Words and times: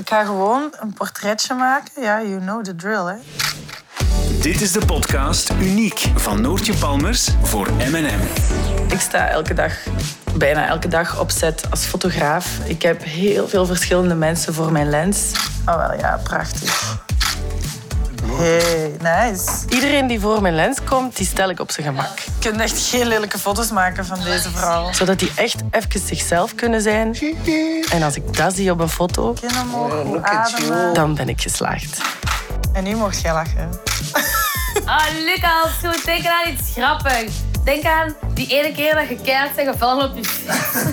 Ik 0.00 0.08
ga 0.08 0.24
gewoon 0.24 0.74
een 0.80 0.92
portretje 0.92 1.54
maken. 1.54 2.02
Ja, 2.02 2.22
you 2.22 2.40
know 2.40 2.64
the 2.64 2.74
drill, 2.76 3.04
hè. 3.04 3.14
Dit 4.40 4.60
is 4.60 4.72
de 4.72 4.86
podcast 4.86 5.50
Uniek 5.60 6.06
van 6.14 6.40
Noortje 6.40 6.74
Palmers 6.74 7.28
voor 7.42 7.72
M&M. 7.72 8.20
Ik 8.92 9.00
sta 9.00 9.28
elke 9.28 9.54
dag, 9.54 9.72
bijna 10.36 10.66
elke 10.66 10.88
dag 10.88 11.20
op 11.20 11.30
set 11.30 11.64
als 11.70 11.84
fotograaf. 11.84 12.58
Ik 12.64 12.82
heb 12.82 13.04
heel 13.04 13.48
veel 13.48 13.66
verschillende 13.66 14.14
mensen 14.14 14.54
voor 14.54 14.72
mijn 14.72 14.90
lens. 14.90 15.32
Oh 15.66 15.76
wel, 15.76 15.98
ja, 15.98 16.20
prachtig. 16.24 16.98
Hey, 18.40 18.96
nice. 19.00 19.50
Iedereen 19.68 20.06
die 20.06 20.20
voor 20.20 20.42
mijn 20.42 20.54
lens 20.54 20.78
komt, 20.84 21.16
die 21.16 21.26
stel 21.26 21.50
ik 21.50 21.60
op 21.60 21.70
zijn 21.70 21.86
gemak. 21.86 22.18
Je 22.18 22.30
kunt 22.48 22.60
echt 22.60 22.88
geen 22.88 23.06
lelijke 23.06 23.38
foto's 23.38 23.70
maken 23.70 24.06
van 24.06 24.20
deze 24.24 24.50
vrouw. 24.50 24.92
Zodat 24.92 25.18
die 25.18 25.32
echt 25.34 25.62
even 25.70 26.00
zichzelf 26.00 26.54
kunnen 26.54 26.80
zijn. 26.80 27.16
En 27.92 28.02
als 28.02 28.16
ik 28.16 28.36
dat 28.36 28.54
zie 28.54 28.70
op 28.70 28.80
een 28.80 28.88
foto, 28.88 29.34
omhoog, 29.62 29.92
goed 30.06 30.94
dan 30.94 31.14
ben 31.14 31.28
ik 31.28 31.40
geslaagd. 31.40 32.00
En 32.72 32.84
nu 32.84 32.94
mocht 32.96 33.20
jij 33.20 33.32
lachen. 33.32 33.70
Ah, 34.84 35.04
Lucas, 35.24 35.80
je 35.82 35.86
moet 35.86 36.04
denken 36.04 36.30
aan 36.30 36.52
iets 36.52 36.70
grappigs. 36.72 37.32
Denk 37.64 37.84
aan 37.84 38.14
die 38.46 38.58
ene 38.58 38.72
keer 38.72 38.94
dat 38.94 39.08
je 39.08 39.16
keihard 39.24 39.54
bent 39.54 39.68
gevallen 39.68 40.10
op 40.10 40.16
je 40.16 40.28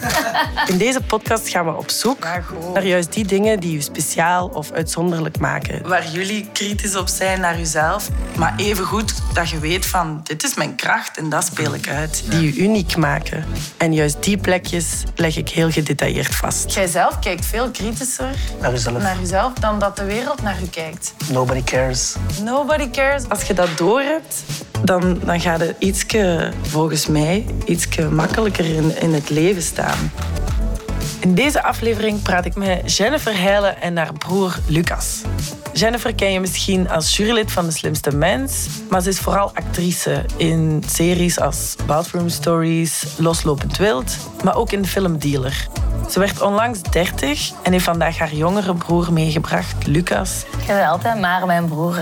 In 0.72 0.78
deze 0.78 1.02
podcast 1.02 1.50
gaan 1.50 1.66
we 1.66 1.76
op 1.76 1.90
zoek 1.90 2.28
naar 2.74 2.86
juist 2.86 3.14
die 3.14 3.26
dingen 3.26 3.60
die 3.60 3.72
je 3.72 3.82
speciaal 3.82 4.48
of 4.48 4.72
uitzonderlijk 4.72 5.40
maken. 5.40 5.88
Waar 5.88 6.08
jullie 6.08 6.50
kritisch 6.54 6.96
op 6.96 7.08
zijn 7.08 7.40
naar 7.40 7.58
jezelf, 7.58 8.10
maar 8.38 8.54
evengoed 8.58 9.14
dat 9.34 9.50
je 9.50 9.60
weet 9.60 9.86
van 9.86 10.20
dit 10.24 10.44
is 10.44 10.56
mijn 10.56 10.76
kracht 10.76 11.18
en 11.18 11.30
dat 11.30 11.46
speel 11.46 11.74
ik 11.74 11.90
uit. 11.90 12.24
Die 12.30 12.42
je 12.42 12.62
uniek 12.62 12.96
maken. 12.96 13.46
En 13.78 13.94
juist 13.94 14.24
die 14.24 14.38
plekjes 14.38 15.04
leg 15.16 15.38
ik 15.38 15.50
heel 15.50 15.72
gedetailleerd 15.72 16.36
vast. 16.36 16.74
Jij 16.74 16.88
zelf 16.88 17.20
kijkt 17.20 17.46
veel 17.46 17.70
kritischer 17.70 18.36
Naar 18.62 18.72
jezelf. 18.72 19.02
naar 19.02 19.20
jezelf 19.20 19.54
dan 19.54 19.80
dat 19.80 19.96
de 19.98 20.04
wereld 20.04 20.42
naar 20.42 20.60
je 20.60 20.70
kijkt. 20.70 21.14
Nobody 21.32 21.64
cares. 21.64 22.16
Nobody 22.44 22.90
cares. 22.90 23.30
Als 23.30 23.44
je 23.44 23.54
dat 23.54 23.78
doorhebt, 23.78 24.44
dan, 24.82 25.20
dan 25.26 25.42
gaat 25.42 25.60
het 25.60 25.76
ietske, 25.80 26.52
volgens 26.62 27.08
mij, 27.08 27.37
ietske 27.66 28.10
makkelijker 28.10 28.66
in, 28.66 29.02
in 29.02 29.14
het 29.14 29.30
leven 29.30 29.62
staan. 29.62 30.12
In 31.20 31.36
deze 31.36 31.64
aflevering 31.64 32.22
praat 32.22 32.46
ik 32.46 32.56
met 32.56 32.96
Jennifer 32.96 33.38
Heijlen 33.38 33.82
en 33.82 33.98
haar 33.98 34.14
broer 34.14 34.60
Lucas. 34.68 35.22
Jennifer 35.74 36.16
ken 36.16 36.32
je 36.32 36.40
misschien 36.40 36.90
als 36.90 37.18
jurylid 37.18 37.52
van 37.52 37.66
De 37.66 37.72
Slimste 37.72 38.16
Mens, 38.16 38.68
maar 38.90 39.02
ze 39.02 39.10
is 39.10 39.20
vooral 39.20 39.52
actrice 39.54 40.26
in 40.38 40.84
series 40.88 41.40
als 41.40 41.76
Bathroom 41.86 42.30
Stories, 42.30 43.06
Loslopend 43.18 43.78
Wild, 43.78 44.18
maar 44.44 44.56
ook 44.56 44.72
in 44.72 44.82
de 44.82 44.88
film 44.88 45.18
Dealer. 45.20 45.68
Ze 46.10 46.20
werd 46.20 46.42
onlangs 46.42 46.82
30 46.82 47.52
en 47.64 47.72
heeft 47.72 47.84
vandaag 47.84 48.18
haar 48.18 48.34
jongere 48.34 48.76
broer 48.76 49.14
meegebracht, 49.14 49.88
Lucas. 49.88 50.46
Bent 50.68 50.88
altijd 50.88 51.20
maar 51.20 51.46
mijn 51.46 51.68
broer. 51.68 51.96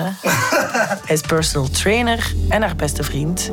Hij 1.06 1.16
is 1.16 1.22
personal 1.22 1.70
trainer 1.70 2.34
en 2.50 2.62
haar 2.62 2.76
beste 2.76 3.04
vriend. 3.04 3.52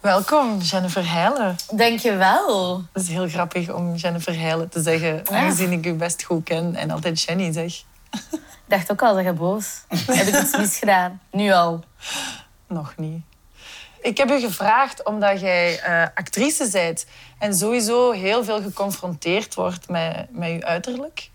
Welkom, 0.00 0.58
Jennifer 0.58 1.10
Heijlen. 1.10 1.56
Denk 1.76 1.98
je 1.98 2.16
wel? 2.16 2.82
Het 2.92 3.02
is 3.02 3.08
heel 3.08 3.28
grappig 3.28 3.72
om 3.72 3.94
Jennifer 3.94 4.38
Heijlen 4.38 4.68
te 4.68 4.82
zeggen, 4.82 5.28
aangezien 5.28 5.72
ik 5.72 5.86
u 5.86 5.92
best 5.92 6.22
goed 6.22 6.44
ken 6.44 6.74
en 6.74 6.90
altijd 6.90 7.22
Jenny 7.22 7.52
zeg. 7.52 7.74
Ik 8.30 8.76
dacht 8.76 8.90
ook 8.90 9.02
al 9.02 9.14
dat 9.14 9.24
je 9.24 9.32
boos. 9.32 9.66
Heb 9.88 10.26
ik 10.26 10.40
iets 10.40 10.56
misgedaan? 10.56 11.20
Nu 11.30 11.52
al. 11.52 11.84
Nog 12.66 12.94
niet. 12.96 13.22
Ik 14.00 14.16
heb 14.16 14.30
u 14.30 14.40
gevraagd 14.40 15.04
omdat 15.04 15.40
jij 15.40 15.80
eh, 15.80 16.06
actrice 16.14 16.68
bent 16.70 17.06
en 17.38 17.54
sowieso 17.54 18.10
heel 18.10 18.44
veel 18.44 18.62
geconfronteerd 18.62 19.54
wordt 19.54 19.88
met, 19.88 20.26
met 20.30 20.50
je 20.50 20.64
uiterlijk. 20.64 21.30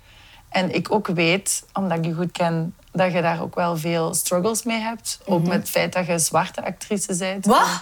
En 0.49 0.75
ik 0.75 0.91
ook 0.91 1.07
weet, 1.07 1.63
omdat 1.73 1.97
ik 1.97 2.05
je 2.05 2.13
goed 2.13 2.31
ken, 2.31 2.75
dat 2.91 3.11
je 3.11 3.21
daar 3.21 3.41
ook 3.41 3.55
wel 3.55 3.77
veel 3.77 4.13
struggles 4.13 4.63
mee 4.63 4.79
hebt. 4.79 5.19
Ook 5.25 5.47
met 5.47 5.57
het 5.59 5.69
feit 5.69 5.93
dat 5.93 6.05
je 6.05 6.19
zwarte 6.19 6.65
actrice 6.65 7.15
bent. 7.17 7.45
Wat? 7.45 7.81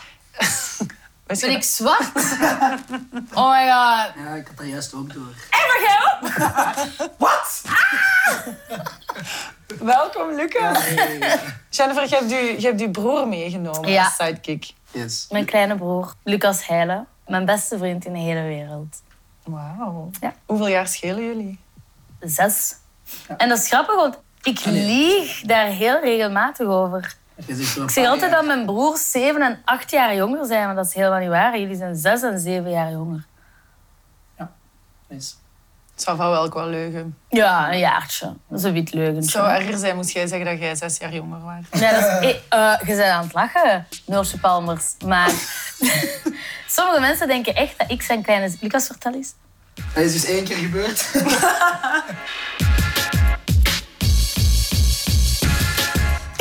Ben 1.26 1.52
ik 1.52 1.64
zwart? 1.64 2.12
Oh 3.34 3.50
my 3.52 3.68
god. 3.72 4.12
Ja, 4.26 4.34
ik 4.36 4.48
had 4.48 4.58
dat 4.58 4.68
juist 4.68 4.94
ook 4.94 5.14
door. 5.14 5.34
Welkom, 9.80 10.36
Lucas. 10.36 10.78
Jennifer, 11.70 12.10
je 12.10 12.16
hebt, 12.16 12.30
je, 12.30 12.56
je 12.60 12.68
hebt 12.68 12.80
je 12.80 12.90
broer 12.90 13.28
meegenomen 13.28 13.90
Ja. 13.90 14.04
als 14.04 14.16
sidekick. 14.16 14.74
Yes. 14.92 15.28
Mijn 15.30 15.46
kleine 15.46 15.76
broer, 15.76 16.14
Lucas 16.24 16.68
Heijlen. 16.68 17.08
Mijn 17.28 17.46
beste 17.46 17.78
vriend 17.78 18.06
in 18.06 18.14
de 18.14 18.20
hele 18.20 18.42
wereld. 18.42 19.02
Wauw. 19.44 20.10
Ja. 20.20 20.34
Hoeveel 20.46 20.68
jaar 20.68 20.88
schelen 20.88 21.24
jullie? 21.26 21.60
Zes. 22.20 22.76
En 23.38 23.50
dat 23.50 23.58
is 23.58 23.68
grappig, 23.68 23.96
want 23.96 24.18
ik 24.42 24.66
lieg 24.66 25.42
daar 25.42 25.66
heel 25.68 26.00
regelmatig 26.00 26.68
over. 26.68 27.16
Ik 27.36 27.90
zeg 27.90 28.06
altijd 28.08 28.22
jaar. 28.22 28.30
dat 28.32 28.46
mijn 28.46 28.66
broers 28.66 29.12
zeven 29.12 29.42
en 29.42 29.62
acht 29.66 29.92
jaar 29.92 30.16
jonger 30.16 30.46
zijn, 30.46 30.66
maar 30.66 30.76
dat 30.76 30.86
is 30.86 30.94
helemaal 30.94 31.20
niet 31.20 31.30
waar. 31.30 31.60
Jullie 31.60 31.76
zijn 31.76 31.96
zes 31.96 32.22
en 32.22 32.40
zeven 32.40 32.72
jaar 32.72 32.92
jonger. 32.92 33.26
Yes. 35.08 35.38
Het 35.94 36.04
zou 36.04 36.18
wel 36.18 36.36
ook 36.44 36.54
wel 36.54 36.68
leugen. 36.68 37.18
Ja, 37.30 37.72
een 37.72 37.80
jaartje. 37.80 38.34
Dat 38.50 38.60
is 38.60 38.66
een 38.66 38.74
wit 38.74 38.84
Het 38.86 38.94
leugentje. 38.94 39.32
zou 39.32 39.50
erger 39.50 39.78
zijn 39.78 39.96
moest 39.96 40.10
jij 40.10 40.28
zeggen 40.28 40.46
dat 40.50 40.60
jij 40.60 40.76
zes 40.76 40.98
jaar 40.98 41.14
jonger 41.14 41.40
was. 41.42 41.82
Nee, 41.82 41.92
dat 41.92 42.02
is, 42.02 42.40
eh, 42.50 42.74
je 42.80 42.86
bent 42.86 43.02
aan 43.02 43.24
het 43.24 43.34
lachen, 43.34 43.88
Noortje 44.06 44.38
Palmers. 44.38 44.96
Maar 45.06 45.32
sommige 46.68 47.00
mensen 47.00 47.28
denken 47.28 47.56
echt 47.56 47.78
dat 47.80 47.92
ik 47.92 48.02
zijn 48.02 48.22
kleine... 48.22 48.56
Lucas, 48.60 48.88
vertel 48.88 49.14
eens. 49.14 49.34
Dat 49.74 50.04
is 50.04 50.14
dus 50.14 50.26
één 50.26 50.44
keer 50.44 50.58
gebeurd. 50.58 51.12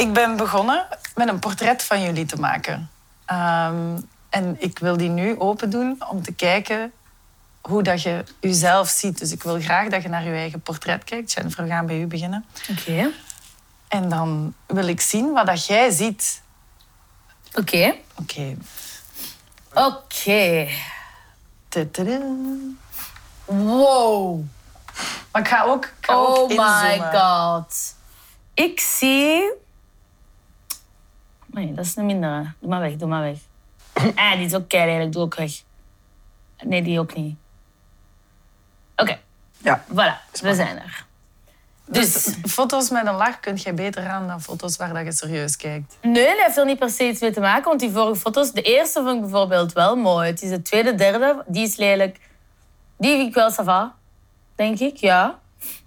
Ik 0.02 0.12
ben 0.12 0.36
begonnen 0.36 0.86
met 1.14 1.28
een 1.28 1.38
portret 1.38 1.82
van 1.82 2.02
jullie 2.02 2.26
te 2.26 2.36
maken. 2.36 2.90
Ehm, 3.24 3.98
en 4.30 4.56
ik 4.58 4.78
wil 4.78 4.96
die 4.96 5.08
nu 5.08 5.38
open 5.38 5.70
doen 5.70 6.02
om 6.08 6.22
te 6.22 6.32
kijken 6.32 6.92
hoe 7.60 7.82
dat 7.82 8.02
je 8.02 8.24
jezelf 8.40 8.88
ziet. 8.88 9.18
Dus 9.18 9.32
ik 9.32 9.42
wil 9.42 9.60
graag 9.60 9.88
dat 9.88 10.02
je 10.02 10.08
naar 10.08 10.24
je 10.24 10.30
eigen 10.30 10.60
portret 10.60 11.04
kijkt. 11.04 11.32
Jennifer, 11.32 11.62
we 11.64 11.70
gaan 11.70 11.86
bij 11.86 12.00
u 12.00 12.06
beginnen. 12.06 12.44
Oké. 12.70 13.10
En 13.88 14.08
dan 14.08 14.54
wil 14.66 14.88
ik 14.88 15.00
zien 15.00 15.32
wat 15.32 15.46
dat 15.46 15.66
jij 15.66 15.90
ziet. 15.90 16.42
Oké. 17.54 17.94
Oké. 18.14 18.56
Oké. 19.74 20.68
Wow. 23.44 24.40
Maar 25.32 25.42
ik 25.42 25.48
ga 25.48 25.64
ook, 25.64 25.84
ik 25.84 26.06
ga 26.06 26.14
ook 26.14 26.36
Oh 26.36 26.48
my 26.48 27.00
god. 27.12 27.94
Ik 28.54 28.80
zie... 28.80 29.60
Nee, 31.52 31.74
dat 31.74 31.84
is 31.84 31.96
een 31.96 32.06
mindere. 32.06 32.52
Doe 32.58 32.68
maar 32.70 32.80
weg, 32.80 32.96
doe 32.96 33.08
maar 33.08 33.22
weg. 33.22 33.38
Ah, 34.16 34.32
die 34.36 34.46
is 34.46 34.54
ook 34.54 34.68
keihard. 34.68 35.12
Doe 35.12 35.22
ook 35.22 35.34
weg. 35.34 35.52
Nee, 36.64 36.82
die 36.82 36.98
ook 37.00 37.14
niet. 37.14 37.36
Oké. 38.96 39.18
Ja. 39.58 39.84
Voilà, 39.90 40.30
we 40.40 40.54
zijn 40.54 40.78
er. 40.82 41.04
Dus 41.84 42.12
Dus 42.24 42.36
foto's 42.52 42.90
met 42.90 43.06
een 43.06 43.14
lach 43.14 43.40
kun 43.40 43.54
jij 43.54 43.74
beter 43.74 44.08
aan 44.08 44.26
dan 44.26 44.40
foto's 44.42 44.76
waar 44.76 44.94
dat 44.94 45.04
je 45.04 45.12
serieus 45.12 45.56
kijkt. 45.56 45.96
Nee, 46.02 46.26
dat 46.26 46.44
heeft 46.44 46.56
er 46.56 46.64
niet 46.64 46.78
per 46.78 46.90
se 46.90 47.08
iets 47.08 47.20
mee 47.20 47.30
te 47.32 47.40
maken. 47.40 47.64
Want 47.64 47.80
die 47.80 47.90
vorige 47.90 48.20
foto's, 48.20 48.52
de 48.52 48.62
eerste 48.62 49.02
vond 49.02 49.14
ik 49.14 49.20
bijvoorbeeld 49.20 49.72
wel 49.72 49.96
mooi. 49.96 50.26
Het 50.30 50.42
is 50.42 50.50
de 50.50 50.62
tweede, 50.62 50.94
derde, 50.94 51.42
die 51.46 51.62
is 51.66 51.76
lelijk. 51.76 52.20
Die 52.98 53.16
vind 53.16 53.28
ik 53.28 53.34
wel 53.34 53.50
sava, 53.50 53.94
denk 54.54 54.78
ik, 54.78 54.96
ja. 54.96 55.38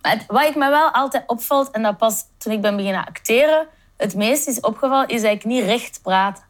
Maar 0.01 0.11
het- 0.11 0.25
wat 0.27 0.43
ik 0.45 0.55
me 0.55 0.69
wel 0.69 0.89
altijd 0.91 1.23
opvalt, 1.27 1.71
en 1.71 1.81
dat 1.83 1.97
pas 1.97 2.23
toen 2.37 2.53
ik 2.53 2.61
ben 2.61 2.75
beginnen 2.75 3.05
acteren, 3.05 3.67
het 3.97 4.15
meest 4.15 4.47
is 4.47 4.59
opgevallen, 4.59 5.07
is 5.07 5.21
dat 5.21 5.31
ik 5.31 5.43
niet 5.45 5.63
recht 5.63 5.99
praat. 6.01 6.43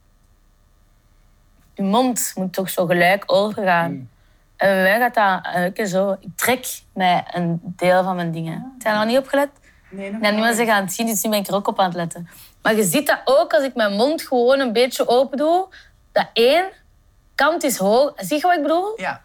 Je 1.73 1.83
mond 1.83 2.31
moet 2.35 2.53
toch 2.53 2.69
zo 2.69 2.85
gelijk 2.85 3.23
overgaan. 3.25 4.09
En 4.55 4.67
bij 4.69 4.81
mij 4.81 4.99
gaat 4.99 5.13
dat 5.43 5.53
een 5.55 5.63
beetje 5.63 5.87
zo. 5.87 6.17
Ik 6.19 6.29
trek 6.35 6.65
mij 6.93 7.23
een 7.31 7.59
deel 7.63 8.03
van 8.03 8.15
mijn 8.15 8.31
dingen. 8.31 8.53
Heb 8.53 8.71
je 8.77 8.83
daar 8.83 8.95
nog 8.97 9.05
niet 9.05 9.17
op 9.17 9.27
gelet? 9.27 9.49
Nee, 9.89 10.11
Ja, 10.21 10.31
nu 10.31 10.39
mensen 10.39 10.65
gaan 10.65 10.83
het 10.83 10.93
zien, 10.93 11.05
dus 11.05 11.23
nu 11.23 11.29
ben 11.29 11.39
ik 11.39 11.47
er 11.47 11.55
ook 11.55 11.67
op 11.67 11.79
aan 11.79 11.85
het 11.85 11.95
letten. 11.95 12.29
Maar 12.61 12.75
je 12.75 12.83
ziet 12.83 13.07
dat 13.07 13.21
ook 13.25 13.53
als 13.53 13.63
ik 13.63 13.75
mijn 13.75 13.93
mond 13.93 14.21
gewoon 14.21 14.59
een 14.59 14.73
beetje 14.73 15.07
open 15.07 15.37
doe. 15.37 15.67
Dat 16.11 16.27
één 16.33 16.65
kant 17.35 17.63
is 17.63 17.77
hoog. 17.77 18.13
Zie 18.15 18.35
je 18.35 18.41
wat 18.41 18.55
ik 18.55 18.61
bedoel? 18.61 18.93
Ja, 19.01 19.21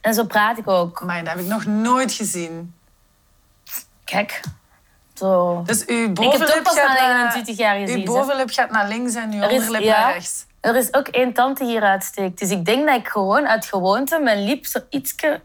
En 0.00 0.14
zo 0.14 0.24
praat 0.24 0.58
ik 0.58 0.68
ook. 0.68 1.02
maar 1.04 1.24
dat 1.24 1.32
heb 1.32 1.42
ik 1.42 1.48
nog 1.48 1.64
nooit 1.66 2.12
gezien. 2.12 2.74
Kijk. 4.04 4.40
Zo. 5.18 5.62
Dus 5.66 5.86
uw 5.86 5.96
Ik 5.96 6.04
heb 6.06 6.14
bovenlip 6.14 6.48
het 6.48 6.56
ook 6.56 6.62
pas 6.62 6.74
gaat 6.78 6.88
na 6.88 6.94
naar... 6.94 7.16
29 7.16 7.56
jaar 7.56 7.76
Uw 7.76 7.80
gezien. 7.80 7.98
hè. 7.98 8.04
bovenlip 8.04 8.50
gaat 8.50 8.70
naar 8.70 8.88
links 8.88 9.14
en 9.14 9.32
uw 9.32 9.40
Er 9.42 9.50
is- 9.50 9.58
onderlip 9.58 9.82
ja. 9.82 10.00
naar 10.00 10.12
rechts. 10.12 10.46
Er 10.60 10.76
is 10.76 10.94
ook 10.94 11.08
één 11.08 11.32
tand 11.32 11.58
die 11.58 11.66
hier 11.66 11.82
uitsteekt. 11.82 12.38
Dus 12.38 12.50
ik 12.50 12.64
denk 12.64 12.86
dat 12.86 12.96
ik 12.96 13.08
gewoon 13.08 13.46
uit 13.48 13.64
gewoonte 13.66 14.18
mijn 14.18 14.44
lip 14.44 14.66
zo 14.66 14.78
ietsje 14.90 15.40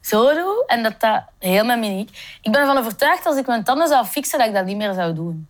zo 0.00 0.34
doe. 0.34 0.64
En 0.66 0.82
dat 0.82 1.00
dat 1.00 1.22
heel 1.38 1.64
mijn 1.64 1.80
mimiek. 1.80 2.38
Ik 2.42 2.52
ben 2.52 2.60
ervan 2.60 2.78
overtuigd 2.78 3.16
dat 3.24 3.26
als 3.32 3.36
ik 3.36 3.46
mijn 3.46 3.64
tanden 3.64 3.88
zou 3.88 4.04
fixen, 4.06 4.38
dat 4.38 4.48
ik 4.48 4.54
dat 4.54 4.64
niet 4.64 4.76
meer 4.76 4.92
zou 4.94 5.14
doen. 5.14 5.48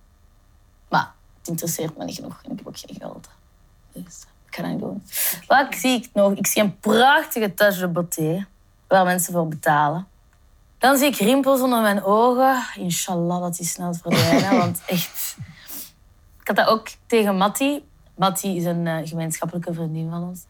Maar 0.89 1.11
het 1.39 1.49
interesseert 1.49 1.97
me 1.97 2.05
niet 2.05 2.15
genoeg. 2.15 2.41
En 2.45 2.51
ik 2.51 2.59
heb 2.59 2.67
ook 2.67 2.79
geen 2.79 2.97
geld. 3.01 3.29
Dus 3.93 4.25
ik 4.49 4.55
ga 4.57 4.63
dat 4.63 4.71
niet 4.71 4.81
doen. 4.81 5.03
Wat 5.47 5.67
zie 5.75 5.97
ik 5.99 6.09
nog? 6.13 6.33
Ik 6.33 6.47
zie 6.47 6.63
een 6.63 6.79
prachtige 6.79 7.55
tache 7.55 7.79
de 7.81 7.89
beauté. 7.89 8.47
Waar 8.89 9.05
mensen 9.05 9.33
voor 9.33 9.49
betalen. 9.49 10.07
Dan 10.87 10.97
zie 10.97 11.07
ik 11.07 11.17
rimpels 11.17 11.61
onder 11.61 11.81
mijn 11.81 12.05
ogen. 12.05 12.65
Inshallah 12.75 13.41
dat 13.41 13.57
die 13.57 13.67
snel 13.67 13.95
verdwijnen. 13.95 14.59
want 14.63 14.83
echt... 14.87 15.37
Ik 16.41 16.47
had 16.47 16.57
dat 16.57 16.67
ook 16.67 16.89
tegen 17.07 17.37
Matti. 17.37 17.89
Matti 18.15 18.57
is 18.57 18.65
een 18.65 18.87
eh, 18.87 18.97
gemeenschappelijke 19.05 19.75
vriendin 19.75 20.11
van 20.11 20.23
ons. 20.23 20.45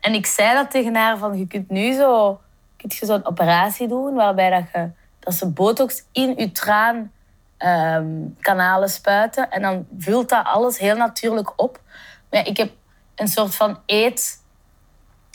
En 0.00 0.14
ik 0.14 0.26
zei 0.26 0.54
dat 0.54 0.70
tegen 0.70 0.94
haar 0.94 1.18
van, 1.18 1.38
je 1.38 1.46
kunt 1.46 1.70
nu 1.70 1.92
zo... 1.92 2.40
Kunt 2.76 2.94
je 2.94 3.06
zo'n 3.06 3.26
operatie 3.26 3.88
doen 3.88 4.14
waarbij 4.14 4.50
dat, 4.50 4.64
je, 4.72 4.90
dat 5.18 5.34
ze 5.34 5.48
botox 5.48 6.04
in 6.12 6.34
je 6.36 6.52
traan 6.52 7.12
ehm, 7.56 8.06
kanalen 8.40 8.88
spuiten. 8.88 9.50
En 9.50 9.62
dan 9.62 9.86
vult 9.98 10.28
dat 10.28 10.44
alles 10.46 10.78
heel 10.78 10.96
natuurlijk 10.96 11.52
op. 11.56 11.80
Maar 12.30 12.40
ja, 12.40 12.46
ik 12.46 12.56
heb 12.56 12.72
een 13.14 13.28
soort 13.28 13.54
van 13.54 13.78
eet 13.86 14.42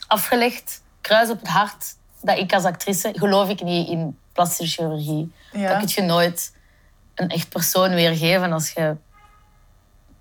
afgelegd, 0.07 0.83
kruis 1.01 1.29
op 1.29 1.39
het 1.39 1.47
hart, 1.47 1.95
dat 2.21 2.37
ik 2.37 2.53
als 2.53 2.63
actrice 2.63 3.11
geloof 3.13 3.49
ik 3.49 3.61
niet 3.61 3.87
in 3.87 4.17
plastische 4.35 4.81
chirurgie. 4.81 5.31
Ja. 5.51 5.67
Dat 5.69 5.77
kun 5.77 6.03
je 6.03 6.09
nooit 6.11 6.53
een 7.15 7.29
echt 7.29 7.49
persoon 7.49 7.89
weergeven 7.89 8.51
als 8.51 8.71
je 8.71 8.95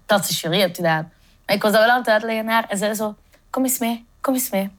plastische 0.06 0.40
chirurgie 0.40 0.64
hebt 0.64 0.76
gedaan. 0.76 1.12
Maar 1.46 1.56
ik 1.56 1.62
was 1.62 1.72
dat 1.72 1.80
wel 1.80 1.90
aan 1.90 1.98
het 1.98 2.08
uitleggen 2.08 2.44
naar 2.44 2.54
haar 2.54 2.68
en 2.68 2.78
zei 2.78 2.94
zo, 2.94 3.14
kom 3.50 3.64
eens 3.64 3.78
mee, 3.78 4.06
kom 4.20 4.34
eens 4.34 4.50
mee. 4.50 4.70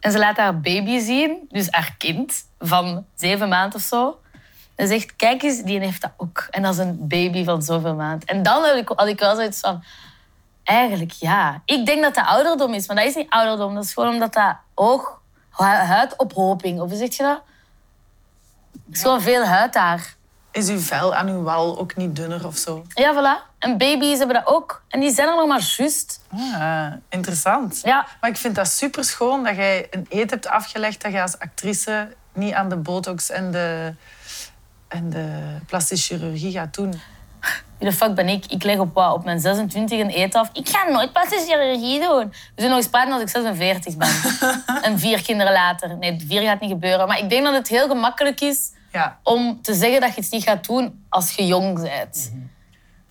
En 0.00 0.12
ze 0.12 0.18
laat 0.18 0.36
haar 0.36 0.60
baby 0.60 0.98
zien, 0.98 1.46
dus 1.48 1.66
haar 1.70 1.94
kind 1.98 2.44
van 2.58 3.06
zeven 3.14 3.48
maanden 3.48 3.78
of 3.78 3.84
zo. 3.84 4.20
En 4.74 4.88
zegt, 4.88 5.16
kijk 5.16 5.42
eens, 5.42 5.62
die 5.62 5.80
heeft 5.80 6.00
dat 6.00 6.12
ook. 6.16 6.46
En 6.50 6.62
dat 6.62 6.72
is 6.72 6.78
een 6.78 7.08
baby 7.08 7.44
van 7.44 7.62
zoveel 7.62 7.94
maanden. 7.94 8.28
En 8.28 8.42
dan 8.42 8.62
had 8.62 8.76
ik, 8.76 8.88
had 8.88 9.06
ik 9.06 9.18
wel 9.18 9.34
zoiets 9.34 9.60
van, 9.60 9.84
eigenlijk 10.64 11.12
ja. 11.12 11.62
Ik 11.64 11.86
denk 11.86 12.02
dat 12.02 12.14
dat 12.14 12.26
ouderdom 12.26 12.74
is, 12.74 12.86
maar 12.86 12.96
dat 12.96 13.04
is 13.04 13.14
niet 13.14 13.30
ouderdom. 13.30 13.74
Dat 13.74 13.84
is 13.84 13.92
gewoon 13.92 14.12
omdat 14.12 14.32
dat 14.32 14.56
oog, 14.74 15.20
hu- 15.56 15.64
huidophoping, 15.64 16.80
of 16.80 16.88
hoe 16.88 16.98
zeg 16.98 17.16
je 17.16 17.22
dat? 17.22 17.42
Er 18.90 18.96
is 18.96 19.02
gewoon 19.02 19.20
veel 19.20 19.44
huid 19.44 19.72
daar. 19.72 20.14
Is 20.52 20.68
uw 20.68 20.78
vel 20.78 21.14
aan 21.14 21.28
uw 21.28 21.42
wal 21.42 21.78
ook 21.78 21.96
niet 21.96 22.16
dunner 22.16 22.46
of 22.46 22.56
zo? 22.56 22.84
Ja, 22.94 23.14
voilà. 23.14 23.48
En 23.58 23.78
baby's 23.78 24.18
hebben 24.18 24.36
dat 24.36 24.46
ook. 24.46 24.82
En 24.88 25.00
die 25.00 25.10
zijn 25.10 25.28
er 25.28 25.34
nog 25.34 25.46
maar 25.46 25.74
juist. 25.76 26.20
Ah, 26.32 26.92
interessant. 27.08 27.80
Ja. 27.84 28.06
Maar 28.20 28.30
ik 28.30 28.36
vind 28.36 28.54
dat 28.54 28.68
super 28.68 29.04
schoon 29.04 29.44
dat 29.44 29.56
jij 29.56 29.86
een 29.90 30.06
eet 30.08 30.30
hebt 30.30 30.46
afgelegd 30.48 31.02
dat 31.02 31.12
je 31.12 31.22
als 31.22 31.38
actrice 31.38 32.16
niet 32.32 32.52
aan 32.52 32.68
de 32.68 32.76
botox 32.76 33.30
en 33.30 33.50
de, 33.50 33.94
en 34.88 35.10
de 35.10 35.58
plastische 35.66 36.14
chirurgie 36.14 36.52
gaat 36.52 36.74
doen. 36.74 37.00
Wie 37.78 37.88
de 37.88 37.96
fuck 37.96 38.14
ben 38.14 38.28
ik? 38.28 38.46
Ik 38.46 38.62
leg 38.62 38.78
op, 38.78 38.94
wat, 38.94 39.12
op 39.14 39.24
mijn 39.24 39.40
26 39.40 39.98
een 39.98 40.18
eet 40.18 40.34
af. 40.34 40.50
Ik 40.52 40.68
ga 40.68 40.88
nooit 40.88 41.12
plastische 41.12 41.46
chirurgie 41.46 42.00
doen. 42.00 42.28
We 42.28 42.36
zullen 42.54 42.70
nog 42.70 42.78
eens 42.78 42.88
praten 42.88 43.12
als 43.12 43.22
ik 43.22 43.28
46 43.28 43.96
ben. 43.96 44.08
en 44.82 44.98
vier 44.98 45.22
kinderen 45.22 45.52
later. 45.52 45.96
Nee, 45.96 46.24
vier 46.28 46.42
gaat 46.42 46.60
niet 46.60 46.70
gebeuren. 46.70 47.08
Maar 47.08 47.18
ik 47.18 47.30
denk 47.30 47.44
dat 47.44 47.54
het 47.54 47.68
heel 47.68 47.88
gemakkelijk 47.88 48.40
is 48.40 48.70
Ja, 48.92 49.18
om 49.22 49.62
te 49.62 49.74
zeggen 49.74 50.00
dat 50.00 50.14
je 50.14 50.20
iets 50.20 50.30
niet 50.30 50.42
gaat 50.42 50.66
doen 50.66 51.04
als 51.08 51.32
je 51.32 51.46
jong 51.46 51.80
bent. 51.82 52.32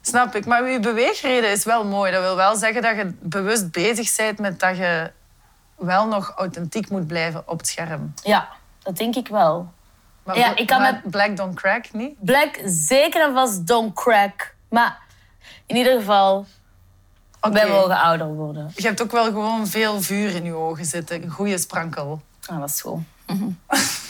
snap 0.02 0.36
ik. 0.36 0.46
Maar 0.46 0.64
uw 0.64 0.80
beweegreden 0.80 1.52
is 1.52 1.64
wel 1.64 1.86
mooi. 1.86 2.12
Dat 2.12 2.22
wil 2.22 2.36
wel 2.36 2.56
zeggen 2.56 2.82
dat 2.82 2.96
je 2.96 3.14
bewust 3.22 3.72
bezig 3.72 4.16
bent 4.16 4.40
met 4.40 4.60
dat 4.60 4.78
je 4.78 5.12
wel 5.76 6.08
nog 6.08 6.30
authentiek 6.36 6.90
moet 6.90 7.08
blijven 7.08 7.44
op 7.48 7.58
het 7.58 7.68
scherm. 7.68 8.14
Ja, 8.24 8.50
dat 8.84 8.98
denk 8.98 9.16
ik 9.16 9.28
wel. 9.28 9.74
Maar 10.24 10.38
Ja, 10.38 10.56
ik 10.56 10.68
kan 10.68 10.82
met- 10.82 11.02
Black 11.12 11.38
Don't 11.38 11.56
Crack 11.56 11.94
niet? 11.94 12.16
Black 12.20 12.60
zeker 12.66 13.22
en 13.28 13.34
vast 13.34 13.68
don't 13.68 13.94
crack. 13.94 14.56
Maar 14.70 15.00
in 15.66 15.76
ieder 15.76 15.98
geval, 16.00 16.46
Oké. 17.42 17.54
wij 17.54 17.68
mogen 17.70 17.98
ouder 18.00 18.28
worden. 18.28 18.72
Je 18.76 18.88
hebt 18.88 19.02
ook 19.02 19.12
wel 19.12 19.24
gewoon 19.24 19.68
veel 19.68 20.02
vuur 20.02 20.36
in 20.36 20.44
je 20.44 20.54
ogen 20.54 20.86
zitten. 20.86 21.24
Een 21.24 21.30
goede 21.30 21.58
sprankel. 21.58 22.22
Ah, 22.46 22.60
dat 22.60 22.70
is 22.70 22.82
goed. 22.82 23.02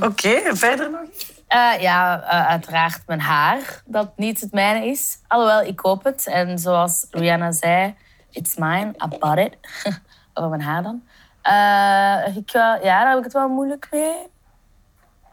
Oké, 0.00 0.56
verder 0.56 0.90
nog 0.90 1.00
iets? 1.12 1.32
Eh, 1.46 1.72
ja, 1.80 2.22
eh, 2.22 2.46
uiteraard 2.46 3.02
mijn 3.06 3.20
haar, 3.20 3.82
dat 3.84 4.10
niet 4.16 4.40
het 4.40 4.52
mijne 4.52 4.86
is. 4.86 5.18
Alhoewel, 5.28 5.62
ik 5.62 5.76
koop 5.76 6.04
het. 6.04 6.26
En 6.26 6.58
zoals 6.58 7.06
Rihanna 7.10 7.52
zei, 7.52 7.94
it's 8.30 8.54
mine, 8.56 8.94
I 9.04 9.18
bought 9.18 9.38
it. 9.38 9.56
Over 10.34 10.50
mijn 10.50 10.62
haar 10.62 10.82
dan. 10.82 11.02
Eh, 11.42 12.36
ik, 12.36 12.50
ja, 12.50 12.78
daar 12.82 13.08
heb 13.08 13.18
ik 13.18 13.24
het 13.24 13.32
wel 13.32 13.48
moeilijk 13.48 13.88
mee. 13.90 14.16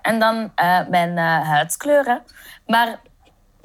En 0.01 0.19
dan 0.19 0.51
eh, 0.55 0.79
mijn 0.89 1.17
eh, 1.17 1.47
huidskleur. 1.47 2.05
Hè. 2.05 2.17
Maar 2.67 2.99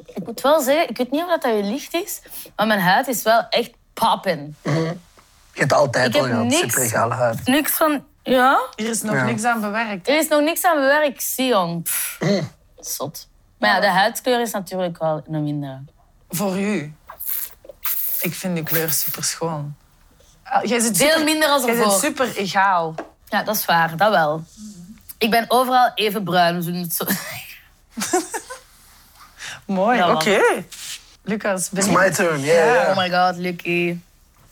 ik 0.07 0.27
moet 0.27 0.41
wel 0.41 0.61
zeggen, 0.61 0.89
ik 0.89 0.97
weet 0.97 1.11
niet 1.11 1.23
of 1.23 1.29
dat 1.29 1.43
dat 1.43 1.57
je 1.57 1.63
licht 1.63 1.95
is, 1.95 2.23
maar 2.57 2.67
mijn 2.67 2.81
huid 2.81 3.07
is 3.09 3.23
wel 3.23 3.47
echt 3.49 3.71
poppin. 3.93 4.57
Je 4.63 5.61
hebt 5.61 5.73
altijd 5.73 6.15
Ik 6.15 6.21
al 6.21 6.27
heb 6.27 6.39
niks. 6.45 6.93
huid. 6.93 7.47
Niks 7.47 7.73
van, 7.73 8.05
ja, 8.25 8.61
Hier 8.77 8.89
is 8.91 9.03
nog 9.03 9.15
Ja. 9.15 9.25
niks 9.25 9.45
aan 9.45 9.61
bewerkt. 9.61 10.09
er 10.09 10.19
is 10.19 10.29
nog 10.29 10.41
niks 10.41 10.65
aan 10.65 10.77
bewerkt, 10.77 11.23
zie 11.23 11.47
jong. 11.47 11.83
Pff, 11.83 12.19
Zot. 12.79 13.29
Maar 13.59 13.71
ja, 13.75 13.81
de 13.81 13.87
huidskleur 13.91 14.41
is 14.41 14.51
natuurlijk 14.53 14.99
wel 14.99 15.23
een 15.31 15.43
mindere. 15.45 15.81
Voor 16.29 16.59
u. 16.59 16.95
Ik 18.21 18.35
vind 18.35 18.59
uw 18.59 18.65
kleur 18.65 18.91
super 18.91 19.25
schoon. 19.25 19.77
Jij 20.63 20.81
zit 20.81 20.97
Veel 20.97 21.09
super, 21.09 21.25
minder 21.25 21.49
als 21.49 21.65
jij 21.65 21.75
zit 21.75 21.93
super 21.93 22.37
egaal. 22.37 22.95
Ja, 23.29 23.43
dat 23.43 23.57
is 23.57 23.65
waar, 23.65 23.97
dat 23.97 24.11
wel. 24.11 24.45
Ik 25.19 25.31
ben 25.31 25.45
overal 25.49 25.91
even 25.95 26.25
bruin, 26.25 26.63
zo 26.63 26.71
het 26.71 26.93
zo. 26.95 27.05
Mooi, 29.67 29.97
Ja, 29.97 30.13
oké. 30.13 30.41
Lucas, 31.23 31.71
ben 31.71 31.83
It's 31.83 31.93
je... 31.93 31.99
my 31.99 32.11
turn, 32.11 32.41
ja. 32.41 32.91
Oh 32.91 32.97
my 32.97 33.11
god, 33.11 33.37
Lucky. 33.37 33.97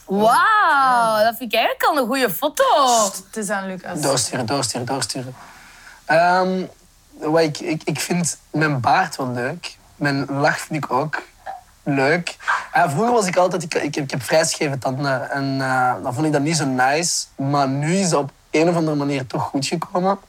Wauw, 0.05 1.23
dat 1.23 1.35
vind 1.37 1.53
ik 1.53 1.59
eigenlijk 1.59 1.83
al 1.83 1.97
een 1.97 2.05
goede 2.05 2.29
foto. 2.29 2.63
Het 3.25 3.37
is 3.37 3.49
aan 3.49 3.67
Lucas. 3.67 4.01
Doorsturen, 4.01 4.45
doorsturen, 4.45 4.85
doorsturen. 4.87 5.35
Ehm, 6.05 6.65
wat 7.19 7.41
ik, 7.41 7.59
ik, 7.59 7.81
ik 7.83 7.99
vind 7.99 8.37
mijn 8.51 8.79
baard 8.79 9.15
wel 9.15 9.31
leuk. 9.31 9.77
Mijn 9.95 10.25
lach 10.25 10.57
vind 10.59 10.83
ik 10.83 10.91
ook 10.91 11.21
leuk. 11.83 12.37
Ah, 12.71 12.91
vroeger 12.91 13.13
was 13.13 13.27
ik 13.27 13.35
altijd... 13.35 13.63
Ik, 13.63 13.73
ik, 13.73 13.95
ik 13.95 14.11
heb 14.11 14.23
vrij 14.23 14.45
scheve 14.45 14.77
tanden. 14.77 15.31
En 15.31 15.61
eh, 15.61 15.93
dan 16.03 16.13
vond 16.13 16.25
ik 16.25 16.31
dat 16.31 16.41
niet 16.41 16.57
zo 16.57 16.65
nice. 16.65 17.25
Maar 17.35 17.67
nu 17.67 17.95
is 17.95 18.09
dat 18.09 18.19
op 18.19 18.31
een 18.51 18.69
of 18.69 18.75
andere 18.75 18.95
manier 18.95 19.27
toch 19.27 19.43
goed 19.43 19.65
gekomen. 19.65 20.19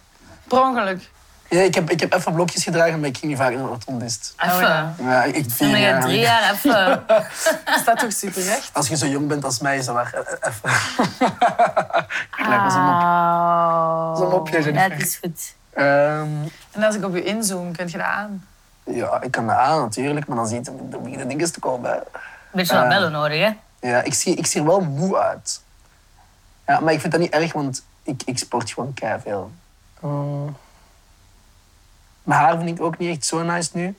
Per 0.49 0.61
ongeluk. 0.61 1.11
Ja, 1.49 1.61
ik, 1.61 1.75
heb, 1.75 1.91
ik 1.91 2.01
heb 2.01 2.13
even 2.13 2.33
blokjes 2.33 2.63
gedragen, 2.65 3.01
maar 3.01 3.09
ik 3.09 3.17
ging 3.17 3.31
niet 3.33 3.41
vaak 3.41 3.53
naar 3.55 3.63
de 3.63 3.69
orthodontist. 3.69 4.35
Even. 4.39 4.59
ja. 4.61 4.95
Ja, 4.99 5.23
ik 5.23 5.45
vier 5.49 5.69
je 5.69 5.77
jaar. 5.79 6.01
drie 6.01 6.19
jaar 6.19 6.53
even. 6.53 7.03
Dat 7.65 7.79
staat 7.81 7.99
toch 7.99 8.13
super 8.13 8.43
recht? 8.43 8.71
Als 8.73 8.89
je 8.89 8.97
zo 8.97 9.07
jong 9.07 9.29
bent 9.29 9.45
als 9.45 9.59
mij, 9.59 9.77
is 9.79 9.85
dat 9.87 9.95
waar. 9.95 10.13
eh, 10.15 10.49
Even. 10.51 10.71
ik 12.39 12.47
leg 12.49 12.63
eens 12.65 12.75
een 12.75 12.81
op. 12.89 13.03
Oh. 13.03 14.17
Zo'n 14.17 14.29
mopje, 14.29 14.57
Ja, 14.59 14.63
Jennifer. 14.65 14.91
het 14.93 15.01
is 15.03 15.17
goed. 15.17 15.55
Ehm, 15.73 16.29
En 16.71 16.83
als 16.83 16.95
ik 16.95 17.05
op 17.05 17.15
u 17.15 17.25
inzoom, 17.27 17.73
kunt 17.77 17.91
je 17.91 17.99
dat 17.99 18.07
aan? 18.07 18.47
ja, 18.85 19.21
ik 19.23 19.31
kan 19.31 19.47
dat 19.47 19.57
aan 19.57 19.81
natuurlijk, 19.81 20.27
maar 20.27 20.37
dan 20.37 20.47
zie 20.47 20.61
je 20.63 20.71
het- 20.71 20.91
dan 20.91 21.03
beginnen 21.03 21.53
te 21.53 21.61
komen. 21.61 21.91
Hè. 21.91 21.97
Beetje 22.53 22.75
wat 22.77 22.89
bellen 22.89 23.13
nodig, 23.13 23.41
hè? 23.41 23.51
Ja, 23.89 24.03
ik 24.03 24.15
zie, 24.15 24.35
ik 24.35 24.47
zie 24.47 24.61
er 24.61 24.67
wel 24.67 24.81
moe 24.81 25.19
uit. 25.19 25.61
Ja, 26.67 26.81
maar 26.81 26.93
ik 26.93 27.01
vind 27.01 27.13
dat 27.13 27.21
niet 27.21 27.33
erg, 27.33 27.53
want 27.53 27.85
ik, 28.03 28.23
ik 28.25 28.39
sport 28.39 28.71
gewoon 28.71 28.95
keihard 28.95 29.23
veel. 29.23 29.51
Mm. 30.01 30.57
Mijn 32.25 32.41
haar 32.41 32.57
vind 32.57 32.69
ik 32.79 32.85
ook 32.85 32.99
niet 32.99 33.11
echt 33.17 33.27
zo 33.27 33.43
nice 33.43 33.71
nu. 33.73 33.97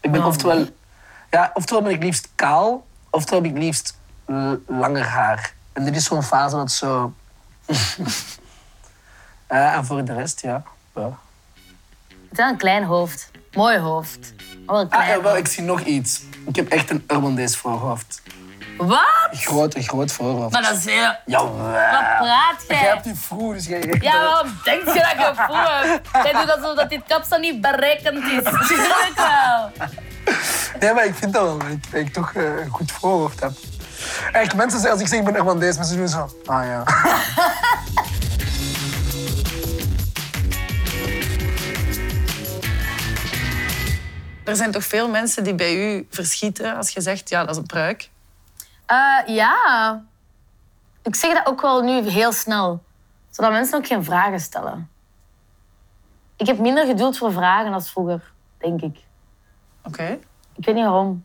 Ik 0.00 0.10
ben 0.12 0.20
Oh, 0.20 0.26
oftewel... 0.26 0.66
Ja, 1.30 1.50
oftewel 1.54 1.82
ben 1.82 1.92
ik 1.92 2.02
liefst 2.02 2.28
kaal, 2.34 2.86
oftewel 3.10 3.42
heb 3.42 3.50
ik 3.52 3.58
liefst 3.58 3.96
langer 4.66 5.04
haar. 5.06 5.54
En 5.72 5.84
dit 5.84 5.96
is 5.96 6.04
zo'n 6.04 6.22
fase 6.22 6.56
dat 6.56 6.70
zo... 6.72 7.12
Ja, 9.48 9.74
en 9.76 9.84
voor 9.84 10.04
de 10.04 10.14
rest, 10.14 10.40
ja. 10.40 10.62
ja. 10.94 11.02
Het 12.08 12.30
is 12.30 12.38
wel 12.38 12.48
een 12.48 12.56
klein 12.56 12.84
hoofd. 12.84 13.30
Mooi 13.52 13.78
hoofd. 13.78 14.34
Maar 14.66 14.74
wel 14.74 14.80
een 14.80 14.90
Ah, 14.90 14.98
klein 14.98 15.16
ja, 15.16 15.22
wel, 15.22 15.36
ik 15.36 15.46
zie 15.46 15.62
nog 15.62 15.80
iets. 15.80 16.22
Ik 16.46 16.56
heb 16.56 16.68
echt 16.68 16.90
een 16.90 17.04
Urbandaise 17.06 17.58
voorhoofd. 17.58 18.22
Wat? 18.78 19.28
Groot, 19.30 19.74
een 19.74 19.82
groot 19.82 20.12
voorhoofd. 20.12 20.52
Maar 20.52 20.62
dat 20.62 20.76
is 20.76 20.84
heel... 20.84 21.14
Jawel. 21.26 21.56
Wat 21.56 22.16
praat 22.18 22.64
Jij 22.68 22.76
jij? 22.80 22.88
hebt 22.88 23.04
die 23.04 23.14
vroeg, 23.14 23.54
dus 23.54 23.66
jij... 23.66 23.96
Ja, 24.00 24.22
waarom 24.22 24.58
denk 24.64 24.80
je 24.80 24.94
dat 24.94 25.12
ik 25.12 25.28
een 25.28 25.44
voel 25.46 25.56
heb? 25.56 26.06
Jij 26.12 26.32
doet 26.32 26.56
alsof 26.56 26.76
dat 26.76 26.90
dit 26.90 27.02
kapsel 27.08 27.38
niet 27.38 27.60
berekend 27.60 28.24
is. 28.24 28.42
Tuurlijk 28.68 29.12
wel. 29.14 29.70
Nee, 30.80 30.92
maar 30.92 31.04
ik 31.04 31.14
vind 31.14 31.32
dat 31.32 31.42
wel, 31.42 31.58
dat 31.58 31.68
ik, 32.00 32.12
toch 32.12 32.32
eh, 32.32 32.42
een 32.44 32.70
goed 32.70 32.92
voorhoofd 32.92 33.40
heb. 33.40 33.52
Echt, 34.32 34.54
mensen 34.54 34.78
zeggen, 34.80 34.90
als 34.90 35.00
ik 35.00 35.06
zeg 35.08 35.18
ik 35.18 35.24
ben 35.24 35.36
Urbandaise, 35.36 35.78
mensen 35.78 35.96
doen 35.96 36.08
zo... 36.08 36.30
Ah 36.46 36.64
ja. 36.64 36.82
Er 44.44 44.56
zijn 44.56 44.70
toch 44.70 44.84
veel 44.84 45.08
mensen 45.08 45.44
die 45.44 45.54
bij 45.54 45.74
u 45.74 46.06
verschieten 46.10 46.76
als 46.76 46.90
je 46.90 47.00
zegt, 47.00 47.28
ja, 47.28 47.40
dat 47.40 47.50
is 47.50 47.56
een 47.56 47.66
pruik. 47.66 48.10
Eh, 48.88 49.18
ja. 49.26 50.02
Ik 51.02 51.14
zeg 51.14 51.34
dat 51.34 51.46
ook 51.46 51.60
wel 51.60 51.82
nu 51.82 52.08
heel 52.08 52.32
snel. 52.32 52.82
Zodat 53.30 53.50
mensen 53.50 53.78
ook 53.78 53.86
geen 53.86 54.04
vragen 54.04 54.40
stellen. 54.40 54.90
Ik 56.36 56.46
heb 56.46 56.58
minder 56.58 56.86
geduld 56.86 57.18
voor 57.18 57.32
vragen 57.32 57.70
dan 57.70 57.82
vroeger, 57.82 58.32
denk 58.58 58.80
ik. 58.80 58.98
Oké. 59.82 60.18
Ik 60.54 60.64
weet 60.64 60.74
niet 60.74 60.84
waarom. 60.84 61.24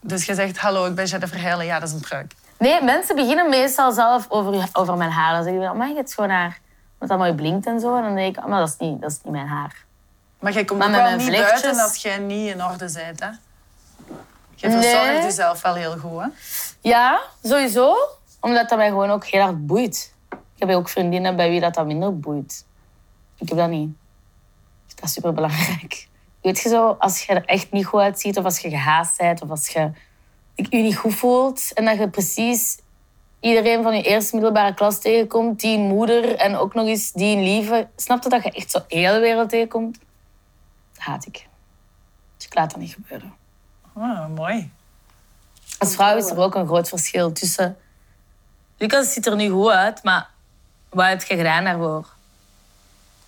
Dus 0.00 0.26
je 0.26 0.34
zegt, 0.34 0.58
hallo, 0.58 0.86
ik 0.86 0.94
ben 0.94 1.06
Jennifer 1.06 1.40
Heijlen. 1.40 1.66
Ja, 1.66 1.78
dat 1.78 1.88
is 1.88 1.94
een 1.94 2.00
pruik. 2.00 2.34
Nee, 2.58 2.82
mensen 2.82 3.16
beginnen 3.16 3.48
meestal 3.48 3.92
zelf 3.92 4.26
over, 4.28 4.68
over 4.72 4.96
mijn 4.96 5.10
haar. 5.10 5.34
Dan 5.34 5.42
zeggen 5.42 5.62
ze, 5.62 5.68
oh, 5.68 5.76
mag 5.76 5.88
ik 5.88 5.96
het 5.96 6.10
schoon 6.10 6.30
haar? 6.30 6.60
Dat 6.98 7.08
dat 7.08 7.18
mooi 7.18 7.32
blinkt 7.32 7.66
en 7.66 7.80
zo. 7.80 7.96
En 7.96 8.02
dan 8.02 8.14
denk 8.14 8.36
ik, 8.36 8.46
maar 8.46 8.58
dat 8.58 8.68
is 8.68 8.76
niet, 8.78 9.00
dat 9.00 9.10
is 9.10 9.18
niet 9.22 9.32
mijn 9.32 9.46
haar. 9.46 9.84
Maar 10.38 10.52
jij 10.52 10.64
komt 10.64 10.78
Maar 10.78 10.88
ook 10.88 10.94
wel 10.94 11.16
niet 11.16 11.30
buiten 11.30 11.78
als 11.80 11.96
jij 11.96 12.18
niet 12.18 12.54
in 12.54 12.64
orde 12.64 12.92
bent, 12.92 13.20
hè? 13.20 13.28
Nee. 14.60 14.70
verzorgt 14.70 15.22
jezelf 15.22 15.62
wel 15.62 15.74
heel 15.74 15.96
goed, 15.96 16.20
hè? 16.20 16.26
Ja, 16.80 17.20
sowieso. 17.42 17.96
Omdat 18.40 18.68
dat 18.68 18.78
mij 18.78 18.88
gewoon 18.88 19.10
ook 19.10 19.24
heel 19.24 19.42
hard 19.42 19.66
boeit. 19.66 20.14
Ik 20.30 20.38
heb 20.66 20.70
ook 20.70 20.88
vriendinnen 20.88 21.36
bij 21.36 21.50
wie 21.50 21.60
dat, 21.60 21.74
dat 21.74 21.86
minder 21.86 22.18
boeit. 22.18 22.66
Ik 23.38 23.48
heb 23.48 23.58
dat 23.58 23.68
niet. 23.68 23.90
Dat 24.94 25.04
is 25.04 25.12
super 25.12 25.32
belangrijk. 25.32 26.08
Weet 26.42 26.60
je 26.60 26.68
zo, 26.68 26.96
als 26.98 27.24
je 27.24 27.32
er 27.32 27.44
echt 27.44 27.72
niet 27.72 27.86
goed 27.86 28.00
uitziet, 28.00 28.38
of 28.38 28.44
als 28.44 28.58
je 28.58 28.70
gehaast 28.70 29.18
bent, 29.18 29.42
of 29.42 29.50
als 29.50 29.68
je 29.68 29.90
je 30.54 30.66
niet 30.70 30.96
goed 30.96 31.14
voelt, 31.14 31.72
en 31.72 31.84
dat 31.84 31.98
je 31.98 32.08
precies 32.08 32.78
iedereen 33.40 33.82
van 33.82 33.96
je 33.96 34.02
eerste 34.02 34.34
middelbare 34.34 34.74
klas 34.74 35.00
tegenkomt, 35.00 35.60
die 35.60 35.78
moeder 35.78 36.36
en 36.36 36.56
ook 36.56 36.74
nog 36.74 36.86
eens 36.86 37.12
die 37.12 37.36
lieve, 37.36 37.88
snap 37.96 38.22
je 38.22 38.28
dat 38.28 38.42
je 38.42 38.50
echt 38.50 38.70
zo 38.70 38.78
heel 38.88 39.12
de 39.12 39.20
wereld 39.20 39.48
tegenkomt? 39.48 39.98
Dat 40.92 41.02
haat 41.02 41.26
ik. 41.26 41.46
Dus 42.36 42.46
ik 42.46 42.54
laat 42.54 42.70
dat 42.70 42.80
niet 42.80 42.94
gebeuren. 42.94 43.34
Ah, 43.98 44.28
mooi. 44.34 44.70
Als 45.78 45.94
vrouw 45.94 46.16
is 46.16 46.30
er 46.30 46.38
ook 46.38 46.54
een 46.54 46.66
groot 46.66 46.88
verschil 46.88 47.32
tussen. 47.32 47.76
Lucas 48.76 49.12
ziet 49.12 49.26
er 49.26 49.36
nu 49.36 49.48
goed 49.48 49.70
uit, 49.70 50.02
maar 50.02 50.28
wat 50.88 51.06
heb 51.06 51.22
je 51.22 51.36
gedaan 51.36 51.64
daarvoor? 51.64 52.06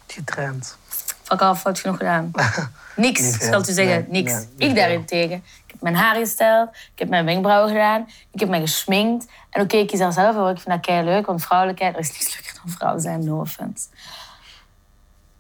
Getraind. 0.07 0.77
Fuck 1.23 1.41
off, 1.41 1.62
wat 1.62 1.77
heb 1.77 1.85
je 1.85 1.89
nog 1.91 1.97
gedaan? 1.99 2.31
Niks, 2.97 3.21
Niet 3.21 3.43
zal 3.43 3.61
u 3.61 3.73
zeggen. 3.73 4.07
Nee, 4.09 4.23
Niks. 4.23 4.33
nee, 4.33 4.47
niet 4.57 4.69
ik 4.71 4.75
daarentegen. 4.75 5.37
Ik 5.37 5.71
heb 5.71 5.81
mijn 5.81 5.95
haar 5.95 6.15
gesteld, 6.15 6.69
ik 6.69 6.99
heb 6.99 7.09
mijn 7.09 7.25
wenkbrauwen 7.25 7.69
gedaan, 7.71 8.09
ik 8.31 8.41
heb 8.41 8.49
mij 8.49 8.61
gesminkt. 8.61 9.27
En 9.50 9.62
oké, 9.62 9.77
ik 9.77 9.87
kies 9.87 9.99
daar 9.99 10.12
zelf 10.12 10.35
voor. 10.35 10.50
Ik 10.50 10.57
vind 10.61 10.69
dat 10.69 10.81
kei 10.81 11.05
leuk, 11.05 11.27
want 11.27 11.43
vrouwelijkheid, 11.45 11.95
er 11.95 12.00
is 12.00 12.11
niks 12.12 12.35
leuker 12.35 12.61
dan 12.62 12.73
vrouw 12.73 12.99
zijn, 12.99 13.25
no 13.25 13.41
offense. 13.41 13.87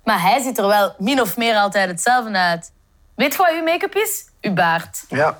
Maar 0.04 0.20
hij 0.20 0.42
ziet 0.42 0.58
er 0.58 0.66
wel 0.66 0.94
min 0.98 1.20
of 1.20 1.36
meer 1.36 1.56
altijd 1.56 1.88
hetzelfde 1.88 2.30
uit. 2.38 2.72
Weet 3.14 3.32
je 3.32 3.38
wat 3.38 3.50
uw 3.52 3.62
make-up 3.62 3.94
is? 3.94 4.24
Uw 4.40 4.52
baard. 4.54 5.04
Ja. 5.08 5.38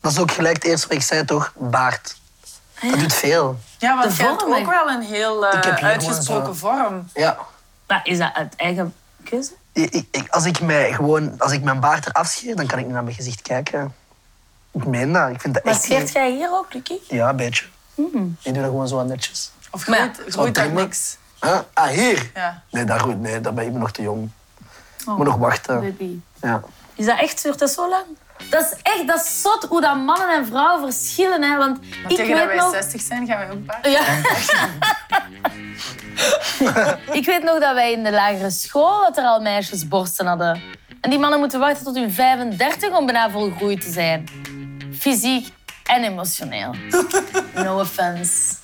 Dat 0.00 0.12
is 0.12 0.18
ook 0.18 0.30
gelijk 0.30 0.54
het 0.54 0.64
eerste 0.64 0.88
wat 0.88 0.96
ik 0.96 1.02
zei, 1.02 1.24
toch? 1.24 1.52
Baard. 1.56 2.16
Dat 2.90 2.98
doet 2.98 3.12
veel. 3.14 3.58
Ja, 3.78 3.96
want 3.98 4.16
jij 4.16 4.26
hebt 4.26 4.42
ook 4.44 4.66
wel 4.70 4.88
een 4.88 5.02
heel 5.02 5.46
eh, 5.46 5.62
hier 5.62 5.82
uitgesproken 5.84 6.56
vorm. 6.56 7.08
Ja. 7.14 7.38
Maar 7.86 8.00
is 8.04 8.18
dat 8.18 8.30
uit 8.34 8.56
eigen 8.56 8.94
keuze? 9.24 9.52
Ik, 9.72 9.90
ik- 9.90 10.06
ik- 10.10 10.28
als, 10.28 10.44
ik 10.44 10.60
mij 10.60 10.92
gewoon, 10.92 11.34
als 11.38 11.52
ik 11.52 11.62
mijn 11.62 11.80
baard 11.80 12.06
eraf 12.06 12.26
scheer, 12.26 12.56
dan 12.56 12.66
kan 12.66 12.78
ik 12.78 12.84
niet 12.84 12.94
naar 12.94 13.02
mijn 13.04 13.16
gezicht 13.16 13.42
kijken. 13.42 13.94
Ik 14.72 14.86
meen 14.86 15.12
dat. 15.12 15.30
Ik 15.30 15.40
vind 15.40 15.54
dat 15.54 15.64
Maar 15.64 15.72
echt 15.72 15.82
scheert 15.82 16.00
niet- 16.02 16.12
jij 16.12 16.30
hier 16.32 16.50
ook, 16.52 16.74
Lucky? 16.74 16.98
Ja, 17.08 17.28
een 17.28 17.36
beetje. 17.36 17.64
Ik 17.94 18.04
doe 18.42 18.52
dat 18.54 18.64
gewoon 18.64 18.88
zo 18.88 19.02
netjes. 19.04 19.50
Of 19.70 19.86
ja, 19.86 19.92
groeit, 19.94 20.20
groeit 20.32 20.54
daar 20.54 20.70
niks? 20.70 21.16
Huh? 21.40 21.58
Ah, 21.72 21.86
hier? 21.88 22.30
Ja. 22.34 22.62
Nee, 22.70 22.84
daar, 22.84 23.00
goed. 23.00 23.20
nee, 23.20 23.40
daar 23.40 23.54
ben 23.54 23.66
ik 23.66 23.72
nog 23.72 23.90
te 23.90 24.02
jong. 24.02 24.30
Ik 24.98 25.08
Oh. 25.08 25.16
moet 25.16 25.26
nog 25.26 25.36
wachten. 25.36 25.80
Baby. 25.80 26.18
Ja. 26.40 26.60
Is 26.94 27.06
dat 27.06 27.18
echt, 27.18 27.42
duurt 27.42 27.58
dat 27.58 27.70
zo 27.70 27.88
lang? 27.88 28.04
Dat 28.50 28.62
is 28.62 28.78
echt, 28.82 29.06
dat 29.06 29.24
is 29.24 29.40
zot 29.40 29.66
hoe 29.68 29.80
dat 29.80 29.96
mannen 29.96 30.34
en 30.36 30.46
vrouwen 30.46 30.92
verschillen. 30.92 31.42
Hè? 31.42 31.56
Want 31.56 31.80
Maar 31.80 32.10
ik 32.10 32.16
tegen 32.16 32.36
dat 32.36 32.38
weet 32.38 32.46
wij 32.46 32.56
nog... 32.56 32.70
60 32.72 33.00
zijn, 33.00 33.26
gaan 33.26 33.38
wij 33.38 33.50
ook 33.50 33.66
baard. 33.66 33.86
Ja. 33.86 34.04
ik 37.18 37.26
weet 37.26 37.42
nog 37.42 37.60
dat 37.60 37.74
wij 37.74 37.92
in 37.92 38.04
de 38.04 38.10
lagere 38.10 38.50
school 38.50 39.00
dat 39.00 39.16
er 39.16 39.24
al 39.24 39.40
meisjes 39.40 39.88
borsten 39.88 40.26
hadden. 40.26 40.62
En 41.00 41.10
die 41.10 41.18
mannen 41.18 41.38
moeten 41.38 41.60
wachten 41.60 41.84
tot 41.84 41.96
hun 41.96 42.12
35 42.12 42.96
om 42.96 43.06
bijna 43.06 43.30
volgroeid 43.30 43.80
te 43.80 43.90
zijn. 43.90 44.28
Fysiek 44.98 45.48
en 45.84 46.04
emotioneel. 46.04 46.74
No 47.54 47.80
offense. 47.80 48.54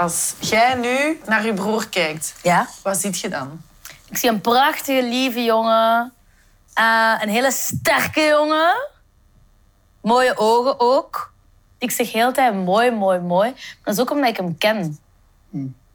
Als 0.00 0.34
jij 0.38 0.74
nu 0.74 1.20
naar 1.26 1.44
je 1.44 1.54
broer 1.54 1.88
kijkt, 1.88 2.34
Ja? 2.42 2.68
wat 2.82 2.96
ziet 3.00 3.20
je 3.20 3.28
dan? 3.28 3.60
Ik 4.08 4.16
zie 4.16 4.28
een 4.30 4.40
prachtige, 4.40 5.02
lieve 5.02 5.44
jongen. 5.44 6.12
Eh, 6.74 7.14
een 7.20 7.28
hele 7.28 7.50
sterke 7.52 8.20
jongen. 8.20 8.74
Mooie 10.00 10.36
ogen 10.38 10.80
ook. 10.80 11.32
Ik 11.78 11.90
zeg 11.90 12.12
heel 12.12 12.26
de 12.26 12.32
tijd 12.34 12.54
mooi, 12.54 12.90
mooi, 12.90 13.18
mooi. 13.18 13.50
Maar 13.50 13.78
dat 13.84 13.94
is 13.94 14.00
ook 14.00 14.10
omdat 14.10 14.28
ik 14.28 14.36
hem 14.36 14.58
ken. 14.58 14.98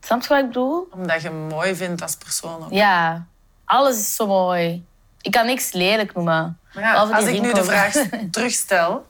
Snap 0.02 0.22
je 0.22 0.28
wat 0.28 0.40
ik 0.40 0.48
bedoel? 0.48 0.88
Omdat 0.92 1.22
je 1.22 1.28
hem 1.28 1.38
mooi 1.48 1.76
vindt 1.76 2.02
als 2.02 2.16
persoon 2.16 2.64
ook. 2.64 2.72
Ja, 2.72 3.26
alles 3.66 3.98
is 3.98 4.16
zo 4.16 4.28
mooi. 4.28 4.86
Ik 5.22 5.32
kan 5.32 5.46
niks 5.46 5.72
lelijk 5.72 6.14
noemen. 6.14 6.60
Maar 6.74 6.84
ja, 6.84 6.92
Behalve 6.92 7.14
die 7.14 7.22
als 7.26 7.34
ik 7.36 7.42
nu 7.42 7.54
de 7.54 7.64
vraag 7.64 7.94
terugstel, 8.32 9.06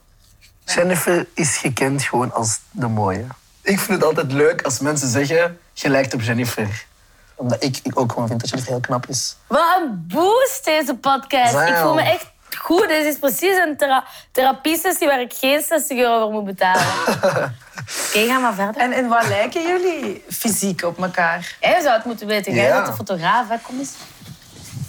Jennifer 0.64 1.26
is 1.34 1.56
gekend 1.56 2.02
gewoon 2.02 2.32
als 2.32 2.60
de 2.70 2.88
mooie. 2.88 3.26
Ik 3.66 3.78
vind 3.80 3.88
het 3.98 4.04
altijd 4.04 4.32
leuk 4.32 4.62
als 4.62 4.78
mensen 4.78 5.08
zeggen, 5.08 5.58
je 5.72 5.88
lijkt 5.88 6.14
op 6.14 6.20
Jennifer. 6.22 6.84
Omdat 7.34 7.62
ik, 7.64 7.78
ik 7.82 8.00
ook 8.00 8.12
gewoon 8.12 8.28
vind 8.28 8.40
dat 8.40 8.48
Jennifer 8.48 8.72
heel 8.72 8.82
knap 8.82 9.06
is. 9.06 9.36
Wat 9.46 9.76
een 9.80 10.06
boost 10.08 10.64
deze 10.64 10.94
podcast. 10.94 11.54
Ik 11.68 11.76
voel 11.76 11.94
me 11.94 12.02
echt 12.02 12.26
goed. 12.58 12.88
Dit 12.88 13.04
is 13.04 13.18
precies 13.18 13.56
een 13.56 13.76
thera 13.76 14.04
therapiesessie 14.32 15.06
waar 15.06 15.20
ik 15.20 15.32
geen 15.32 15.62
60 15.62 15.98
euro 15.98 16.20
voor 16.20 16.30
moet 16.32 16.44
betalen. 16.44 16.84
Oké, 18.08 18.26
ga 18.26 18.38
maar 18.38 18.54
verder. 18.54 18.82
en 18.82 18.92
in 18.92 19.08
wat 19.08 19.26
lijken 19.28 19.62
jullie 19.62 20.24
fysiek 20.30 20.82
op 20.82 21.02
elkaar? 21.02 21.56
Jij 21.60 21.80
zou 21.80 21.94
het 21.96 22.04
moeten 22.04 22.26
weten. 22.26 22.54
Jij 22.54 22.64
Ja. 22.66 22.74
bent 22.74 22.86
de 22.86 22.92
fotograaf, 22.92 23.48
hè? 23.48 23.56
Kom 23.62 23.78
eens. 23.78 23.92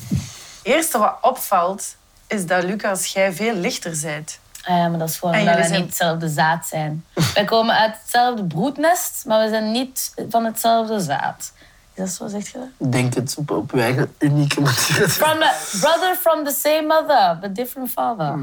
Het 0.09 0.75
eerste 0.75 0.97
wat 0.97 1.17
opvalt, 1.21 1.95
is 2.27 2.45
dat 2.45 2.63
Lucas, 2.63 3.05
jij 3.05 3.33
veel 3.33 3.53
lichter 3.53 3.97
bent. 4.01 4.39
Ja, 4.67 4.87
maar 4.87 4.99
dat 4.99 5.09
is 5.09 5.17
gewoon 5.17 5.33
En 5.35 5.39
omdat 5.39 5.65
zijn- 5.65 5.71
niet 5.71 5.85
hetzelfde 5.85 6.29
zaad 6.29 6.65
zijn. 6.65 7.05
Wij 7.33 7.45
komen 7.45 7.75
uit 7.75 7.95
hetzelfde 8.01 8.43
broednest, 8.43 9.23
maar 9.25 9.43
we 9.43 9.49
zijn 9.49 9.71
niet 9.71 10.13
van 10.29 10.45
hetzelfde 10.45 10.99
zaad. 10.99 11.51
Is 11.93 12.03
dat 12.03 12.09
zo, 12.09 12.27
zegt 12.27 12.47
je 12.47 12.57
dat? 12.77 12.91
Denk 12.91 13.13
het 13.13 13.35
op, 13.37 13.51
op 13.51 13.71
uw 13.73 13.79
eigen 13.79 14.13
unieke 14.19 14.61
manier. 14.61 15.09
From 15.09 15.41
a 15.41 15.53
brother 15.79 16.15
from 16.15 16.43
the 16.43 16.51
same 16.51 16.81
mother, 16.87 17.37
but 17.41 17.55
different 17.55 17.89
father. 17.89 18.39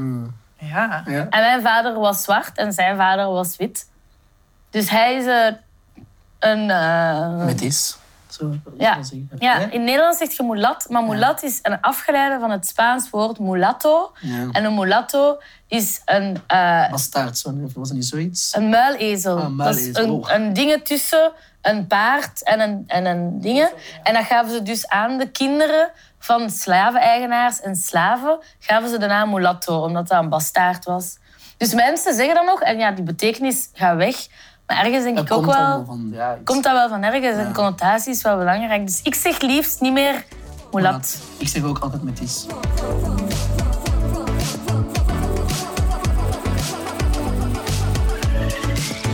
Ja. 0.57 1.03
Ja. 1.05 1.27
En 1.29 1.41
mijn 1.41 1.61
vader 1.61 1.93
was 1.99 2.23
zwart 2.23 2.57
en 2.57 2.73
zijn 2.73 2.97
vader 2.97 3.25
was 3.25 3.55
wit. 3.57 3.87
Dus 4.69 4.89
hij 4.89 5.13
is 5.15 5.25
eh, 5.25 5.53
een... 6.39 6.69
eh, 6.69 7.45
Met 7.45 7.61
is. 7.61 7.97
Zo, 8.37 8.53
ja. 8.77 9.03
zeggen. 9.03 9.29
ja, 9.39 9.71
in 9.71 9.83
Nederland 9.83 10.15
zegt 10.15 10.35
je 10.35 10.43
mulat, 10.43 10.85
maar 10.89 11.03
mulat 11.03 11.43
is 11.43 11.59
een 11.61 11.81
afgeleide 11.81 12.39
van 12.39 12.51
het 12.51 12.67
Spaans 12.67 13.09
woord 13.09 13.39
mulatto. 13.39 14.11
Ja. 14.21 14.49
En 14.51 14.63
een 14.63 14.75
mulatto 14.75 15.37
is 15.67 16.01
een, 16.05 16.37
eh, 16.47 16.89
Bastaard, 16.89 17.37
zo, 17.37 17.53
was 17.73 17.87
het 17.87 17.97
niet 17.97 18.05
zoiets? 18.05 18.55
een 18.55 18.69
muilezel. 18.69 19.37
Ah, 19.37 19.43
een 19.43 19.57
Dat 19.57 19.75
is 19.75 19.81
muilezel, 19.81 20.03
een, 20.03 20.09
oh. 20.09 20.31
een 20.31 20.53
ding 20.53 20.83
tussen 20.83 21.31
een 21.61 21.87
paard 21.87 22.43
en 22.43 22.59
een, 22.59 22.83
en 22.87 23.05
een 23.05 23.41
ding. 23.41 23.69
En 24.03 24.13
dat 24.13 24.23
gaven 24.23 24.51
ze 24.51 24.61
dus 24.61 24.87
aan 24.87 25.17
de 25.17 25.29
kinderen 25.29 25.91
van 26.19 26.49
slaveneigenaars 26.49 27.61
en 27.61 27.75
slaven, 27.75 28.39
gaven 28.59 28.89
ze 28.89 28.97
de 28.97 29.05
naam 29.05 29.29
mulatto, 29.29 29.83
omdat 29.83 30.07
dat 30.07 30.23
een 30.23 30.29
bastaard 30.29 30.85
was. 30.85 31.17
Dus 31.57 31.73
mensen 31.73 32.13
zeggen 32.13 32.35
dat 32.35 32.45
nog, 32.45 32.61
en 32.61 32.77
ja, 32.77 32.91
die 32.91 33.03
betekenis 33.03 33.69
gaat 33.73 33.97
weg. 33.97 34.27
Maar 34.67 34.77
ergens 34.77 35.03
denk 35.03 35.15
Dat 35.15 35.25
ik 35.25 35.31
ook 35.31 35.43
komt 35.43 35.55
wel... 35.55 35.85
van, 35.85 36.09
ja. 36.11 36.37
Komt 36.43 36.63
dat 36.63 36.73
wel 36.73 36.89
van 36.89 37.03
ergens 37.03 37.37
en 37.37 37.53
connotatie 37.53 38.11
is 38.13 38.21
wel 38.21 38.37
belangrijk. 38.37 38.85
Dus 38.85 39.01
ik 39.01 39.15
zeg 39.15 39.41
liefst 39.41 39.81
niet 39.81 39.93
meer 39.93 40.25
mulat. 40.71 41.17
Ik 41.37 41.47
zeg 41.47 41.63
ook 41.63 41.79
altijd 41.79 42.03
met 42.03 42.21
is. 42.21 42.45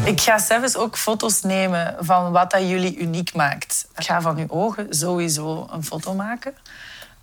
Ik 0.06 0.22
ga 0.22 0.38
zelfs 0.38 0.78
ook 0.78 0.98
foto's 0.98 1.42
nemen 1.42 1.96
van 2.00 2.32
wat 2.32 2.52
dat 2.52 2.70
jullie 2.70 2.98
uniek 2.98 3.34
maakt. 3.34 3.88
Ik 3.96 4.04
ga 4.06 4.22
van 4.22 4.38
uw 4.38 4.50
ogen 4.50 4.88
sowieso 4.90 5.68
een 5.72 5.84
foto 5.84 6.14
maken. 6.14 6.54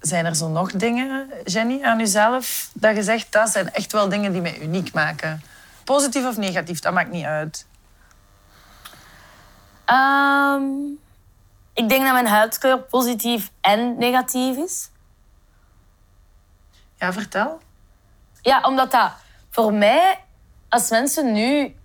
Zijn 0.01 0.27
er 0.27 0.37
zo 0.37 0.49
nog 0.49 0.73
dingen, 0.73 1.31
Jenny, 1.45 1.83
aan 1.83 2.01
uzelf, 2.01 2.71
dat 2.73 2.97
je 2.97 3.03
zegt, 3.03 3.27
dat 3.31 3.49
zijn 3.49 3.73
echt 3.73 3.93
wel 3.93 4.09
dingen 4.09 4.33
die 4.33 4.41
mij 4.41 4.59
uniek 4.61 4.93
maken? 4.93 5.43
Positief 5.85 6.27
of 6.27 6.37
negatief, 6.37 6.81
dat 6.81 6.93
maakt 6.93 7.11
niet 7.11 7.25
uit. 7.25 7.67
Ehm, 9.89 10.63
ik 11.73 11.89
denk 11.89 12.03
dat 12.05 12.13
mijn 12.13 12.27
huidskleur 12.27 12.79
positief 12.79 13.51
en 13.61 13.99
negatief 13.99 14.57
is. 14.57 14.91
Ja, 16.97 17.13
vertel. 17.13 17.61
Ja, 18.41 18.61
omdat 18.61 18.91
dat 18.91 19.13
voor 19.51 19.73
mij, 19.73 20.19
als 20.69 20.91
mensen 20.91 21.33
nu, 21.33 21.77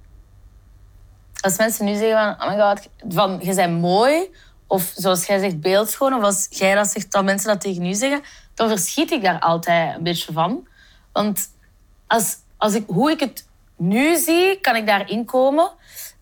als 1.40 1.58
mensen 1.58 1.86
nu 1.86 1.96
zeggen 1.96 2.36
van, 2.38 2.48
oh 2.48 2.56
my 2.56 2.62
god, 2.62 2.90
van, 3.14 3.40
je 3.42 3.56
bent 3.56 3.82
mooi, 3.82 4.36
of 4.68 4.92
zoals 4.96 5.26
jij 5.26 5.40
zegt, 5.40 5.62
beeldschoon, 5.62 6.14
of 6.14 6.24
als 6.24 6.48
jij 6.50 6.76
dat 6.76 6.88
zegt, 6.88 7.12
dat 7.12 7.24
mensen 7.24 7.48
dat 7.48 7.62
tegen 7.62 7.86
u 7.86 7.94
zeggen, 7.94 8.22
dan 8.54 8.68
verschiet 8.68 9.12
ik 9.12 9.22
daar 9.22 9.40
altijd 9.40 9.96
een 9.96 10.04
beetje 10.04 10.34
van. 10.34 10.68
Want 11.12 11.50
als, 12.08 12.38
als 12.58 12.74
ik, 12.74 12.84
hoe 12.88 13.12
ik 13.12 13.20
het 13.20 13.48
nu 13.78 14.18
zie, 14.18 14.60
kan 14.60 14.76
ik 14.76 14.88
daarin 14.88 15.26
komen. 15.26 15.72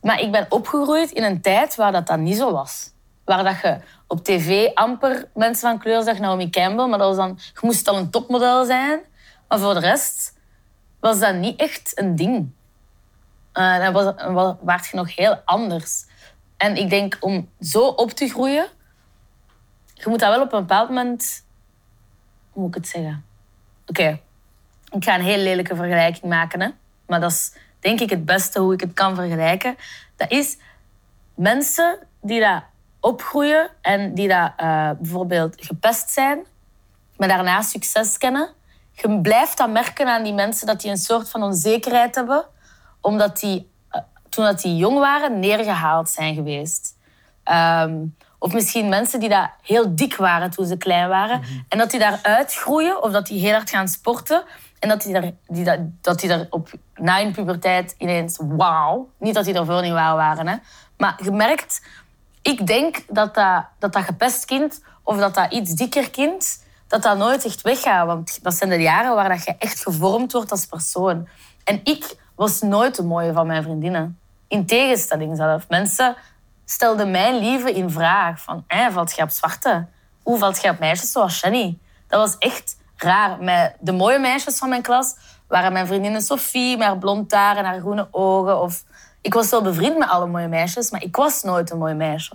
Maar 0.02 0.20
ik 0.20 0.32
ben 0.32 0.46
opgegroeid 0.50 1.12
in 1.12 1.24
een 1.24 1.42
tijd 1.42 1.76
waar 1.76 1.92
dat, 1.92 2.08
dat 2.08 2.20
niet 2.20 2.38
zo 2.38 2.52
was. 2.52 2.90
Waar 3.26 3.44
dat 3.44 3.60
je 3.62 3.80
op 4.08 4.24
tv 4.24 4.74
amper 4.74 5.30
mensen 5.34 5.70
van 5.70 5.80
kleur 5.80 6.04
zag, 6.04 6.20
Naomi 6.20 6.50
Campbell, 6.50 6.88
maar 6.88 6.98
dat 6.98 7.08
was 7.08 7.18
dan, 7.18 7.40
je 7.54 7.60
moest 7.62 7.88
al 7.88 7.98
een 7.98 8.10
topmodel 8.10 8.66
zijn. 8.66 9.00
Maar 9.48 9.60
voor 9.60 9.74
de 9.74 9.80
rest 9.80 10.38
was 11.00 11.20
dat 11.20 11.36
niet 11.36 11.60
echt 11.60 12.00
een 12.00 12.16
ding. 12.16 12.52
eh, 13.52 13.80
dan, 13.80 13.94
was, 14.62 14.90
je 14.90 14.98
nog 14.98 15.16
heel 15.16 15.42
anders. 15.46 16.06
En 16.58 16.76
ik 16.76 16.90
denk 16.90 17.18
om 17.20 17.50
zo 17.60 17.88
op 17.88 18.12
te 18.12 18.28
groeien, 18.28 18.68
je 19.94 20.10
moet 20.10 20.20
dat 20.20 20.30
wel 20.30 20.42
op 20.42 20.54
een 20.54 20.60
bepaald 20.60 20.88
moment. 20.90 21.46
Hoe 22.52 22.62
moet 22.62 22.76
ik 22.76 22.82
het 22.82 22.92
zeggen? 22.92 23.26
Oké, 23.86 24.20
ik 24.90 25.04
ga 25.04 25.16
een 25.16 25.26
heel 25.26 25.38
lelijke 25.38 25.76
vergelijking 25.76 26.24
maken, 26.24 26.62
hè? 26.62 26.70
maar 27.06 27.20
dat 27.20 27.32
is 27.32 27.54
denk 27.82 28.00
ik 28.00 28.10
het 28.10 28.26
beste 28.26 28.60
hoe 28.60 28.74
ik 28.74 28.80
het 28.80 28.94
kan 28.94 29.16
vergelijken. 29.16 29.76
Dat 30.16 30.32
is 30.32 30.58
mensen 31.36 32.00
die 32.22 32.40
dat 32.40 32.64
opgroeien 33.00 33.70
en 33.82 34.14
die 34.14 34.28
dat 34.28 34.52
eh, 34.58 34.90
bijvoorbeeld 35.00 35.56
gepest 35.66 36.10
zijn, 36.10 36.40
maar 37.18 37.28
daarna 37.28 37.62
succes 37.62 38.18
kennen. 38.18 38.50
Je 38.92 39.20
blijft 39.22 39.58
dat 39.58 39.70
merken 39.70 40.08
aan 40.08 40.24
die 40.24 40.34
mensen 40.34 40.68
dat 40.68 40.82
die 40.82 40.92
een 40.92 40.98
soort 40.98 41.30
van 41.30 41.44
onzekerheid 41.44 42.16
hebben, 42.16 42.46
omdat 43.02 43.40
die 43.40 43.70
eh, 43.90 44.02
toen 44.30 44.46
dat 44.46 44.62
die 44.62 44.76
jong 44.76 44.98
waren 44.98 45.40
neergehaald 45.40 46.10
zijn 46.10 46.36
geweest. 46.36 46.98
Ehm, 47.44 47.98
of 48.40 48.54
misschien 48.54 48.90
mensen 48.90 49.20
die 49.20 49.30
dat 49.30 49.50
heel 49.62 49.96
dik 49.96 50.16
waren 50.16 50.50
toen 50.50 50.66
ze 50.66 50.78
klein 50.78 51.10
waren. 51.10 51.42
En 51.70 51.78
dat 51.78 51.92
die 51.92 52.00
daaruit 52.00 52.54
groeien 52.54 53.04
of 53.04 53.12
dat 53.12 53.28
die 53.28 53.40
heel 53.40 53.54
hard 53.54 53.70
gaan 53.70 53.88
sporten. 53.88 54.44
En 54.82 54.90
dat 54.90 55.02
die, 55.02 55.14
daar, 55.14 55.32
die, 55.48 55.64
dat, 56.02 56.20
daar 56.22 56.48
op, 56.50 56.70
na 56.96 57.22
hun 57.22 57.32
puberteit 57.32 57.96
ineens 57.98 58.40
wauw. 58.42 59.10
Niet 59.18 59.34
dat 59.34 59.46
die 59.46 59.54
ervoor 59.54 59.82
niet 59.82 59.92
wauw 59.92 60.16
waren. 60.16 60.48
Hè. 60.48 60.56
Maar 60.98 61.20
je 61.24 61.32
merkt, 61.32 61.82
ik 62.42 62.68
denk 62.68 63.04
dat 63.08 63.36
dat, 63.36 63.66
dat 63.80 63.94
dat 63.94 64.04
gepest 64.04 64.46
kind 64.46 64.84
of 65.04 65.18
dat 65.18 65.36
dat 65.36 65.52
iets 65.52 65.72
dikker 65.72 66.10
kind, 66.10 66.64
dat 66.88 67.04
dat 67.04 67.18
nooit 67.18 67.46
echt 67.46 67.62
weggaat. 67.62 68.06
Want 68.06 68.44
dat 68.44 68.54
zijn 68.54 68.70
de 68.70 68.82
jaren 68.82 69.16
waar 69.16 69.30
dat 69.30 69.44
je 69.44 69.56
echt 69.58 69.84
gevormd 69.84 70.32
wordt 70.32 70.52
als 70.52 70.66
persoon. 70.66 71.28
En 71.64 71.80
ik 71.84 72.16
was 72.36 72.62
nooit 72.62 72.96
de 72.96 73.04
mooie 73.04 73.34
van 73.34 73.48
mijn 73.48 73.64
vriendinnen. 73.64 74.20
In 74.48 74.66
tegenstelling 74.66 75.38
zelf. 75.38 75.70
Mensen 75.70 76.16
stelden 76.66 77.12
mijn 77.12 77.38
liefde 77.38 77.72
in 77.72 77.90
vraag. 77.90 78.42
Van, 78.42 78.66
valt 78.92 79.16
je 79.16 79.22
op 79.22 79.30
zwarte? 79.30 79.86
Hoe 80.24 80.38
valt 80.38 80.62
je 80.62 80.70
op 80.70 80.80
meisjes 80.80 81.12
zoals 81.12 81.40
Jenny? 81.40 81.78
Dat 82.08 82.20
was 82.20 82.38
echt 82.38 82.80
raar. 83.04 83.38
Met 83.40 83.76
de 83.80 83.92
mooie 83.92 84.20
meisjes 84.20 84.58
van 84.58 84.70
mijn 84.70 84.82
klas 84.82 85.16
waren 85.48 85.74
mijn 85.74 85.88
vriendinnen 85.88 86.22
Sophie, 86.22 86.78
met 86.78 86.88
haar 86.88 86.98
blond 86.98 87.32
haar 87.32 87.58
en 87.58 87.66
haar 87.66 87.80
groene 87.80 88.08
ogen. 88.12 88.62
Of... 88.62 88.84
Ik 89.22 89.34
was 89.34 89.50
wel 89.50 89.62
bevriend 89.62 89.98
met 89.98 90.10
alle 90.10 90.28
mooie 90.28 90.48
meisjes, 90.48 90.92
maar 90.92 91.04
ik 91.04 91.16
was 91.16 91.44
nooit 91.44 91.72
een 91.72 91.78
mooi 91.78 91.94
meisje. 91.94 92.34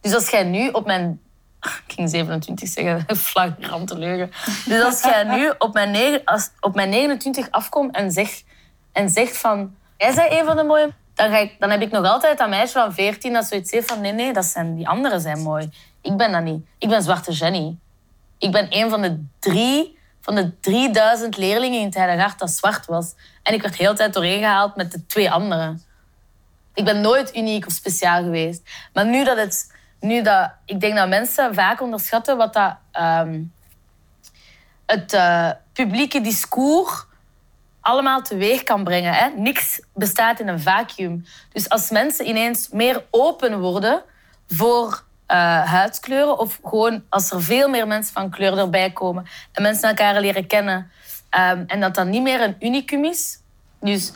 Dus 0.00 0.14
als 0.14 0.30
jij 0.30 0.44
nu 0.44 0.68
op 0.68 0.86
mijn... 0.86 1.20
Ik 1.86 1.94
ging 1.94 2.10
27 2.10 2.68
zeggen, 2.68 3.16
flagrante 3.16 3.98
leugen. 3.98 4.30
Dus 4.66 4.82
als 4.82 5.02
jij 5.02 5.24
nu 5.24 5.52
op 5.58 5.74
mijn, 5.74 5.90
negen- 5.90 6.24
als, 6.24 6.50
op 6.60 6.74
mijn 6.74 6.88
29 6.88 7.50
afkomt 7.50 7.94
en 7.94 8.10
zegt, 8.10 8.44
en 8.92 9.08
zegt 9.10 9.36
van... 9.36 9.74
Jij 9.96 10.14
bent 10.14 10.32
een 10.32 10.44
van 10.44 10.56
de 10.56 10.62
mooie... 10.62 10.92
Dan, 11.14 11.30
ga 11.30 11.36
ik, 11.38 11.56
dan 11.58 11.70
heb 11.70 11.80
ik 11.80 11.90
nog 11.90 12.06
altijd 12.06 12.38
dat 12.38 12.48
meisje 12.48 12.78
van 12.78 12.92
14 12.94 13.32
dat 13.32 13.44
zoiets 13.44 13.70
heeft 13.70 13.88
van... 13.88 14.00
Nee, 14.00 14.12
nee, 14.12 14.32
dat 14.32 14.44
zijn, 14.44 14.74
die 14.74 14.88
anderen 14.88 15.20
zijn 15.20 15.42
mooi. 15.42 15.70
Ik 16.00 16.16
ben 16.16 16.32
dat 16.32 16.42
niet. 16.42 16.66
Ik 16.78 16.88
ben 16.88 17.02
Zwarte 17.02 17.32
Jenny. 17.32 17.76
Ik 18.38 18.52
ben 18.52 18.66
een 18.70 18.90
van 18.90 19.02
de 19.02 19.24
drie... 19.38 19.94
Van 20.20 20.34
de 20.34 20.60
3000 20.60 21.36
leerlingen 21.36 21.78
in 21.78 21.86
het 21.86 21.94
Heiligart 21.94 22.38
dat 22.38 22.50
zwart 22.50 22.86
was. 22.86 23.14
En 23.42 23.54
ik 23.54 23.62
werd 23.62 23.76
heel 23.76 23.90
de 23.90 23.96
tijd 23.96 24.12
doorheen 24.12 24.40
gehaald 24.40 24.76
met 24.76 24.92
de 24.92 25.06
twee 25.06 25.30
anderen. 25.30 25.82
Ik 26.74 26.84
ben 26.84 27.00
nooit 27.00 27.36
uniek 27.36 27.66
of 27.66 27.72
speciaal 27.72 28.22
geweest. 28.22 28.62
Maar 28.92 29.06
nu 29.06 29.24
dat 29.24 29.36
het... 29.36 29.74
Nu 30.00 30.22
dat, 30.22 30.50
ik 30.64 30.80
denk 30.80 30.96
dat 30.96 31.08
mensen 31.08 31.54
vaak 31.54 31.80
onderschatten 31.80 32.36
wat 32.36 32.52
dat... 32.52 32.76
ehm, 32.92 33.42
het 34.86 35.12
eh, 35.12 35.50
publieke 35.72 36.20
discours 36.20 37.04
allemaal 37.80 38.22
teweeg 38.22 38.62
kan 38.62 38.84
brengen. 38.84 39.12
Hè? 39.12 39.28
Niks 39.28 39.80
bestaat 39.94 40.40
in 40.40 40.48
een 40.48 40.60
vacuüm. 40.60 41.24
Dus 41.52 41.68
als 41.68 41.90
mensen 41.90 42.28
ineens 42.28 42.68
meer 42.68 43.04
open 43.10 43.60
worden 43.60 44.02
voor 44.48 45.04
eh, 45.26 45.64
huidskleuren, 45.64 46.38
of 46.38 46.58
gewoon 46.64 47.02
als 47.08 47.30
er 47.30 47.42
veel 47.42 47.68
meer 47.68 47.86
mensen 47.86 48.12
van 48.12 48.30
kleur 48.30 48.58
erbij 48.58 48.92
komen 48.92 49.26
en 49.52 49.62
mensen 49.62 49.88
elkaar 49.88 50.20
leren 50.20 50.46
kennen, 50.46 50.90
ehm, 51.30 51.64
en 51.66 51.80
dat 51.80 51.94
dat 51.94 52.06
niet 52.06 52.22
meer 52.22 52.40
een 52.40 52.56
unicum 52.60 53.04
is. 53.04 53.38
Dus 53.80 54.12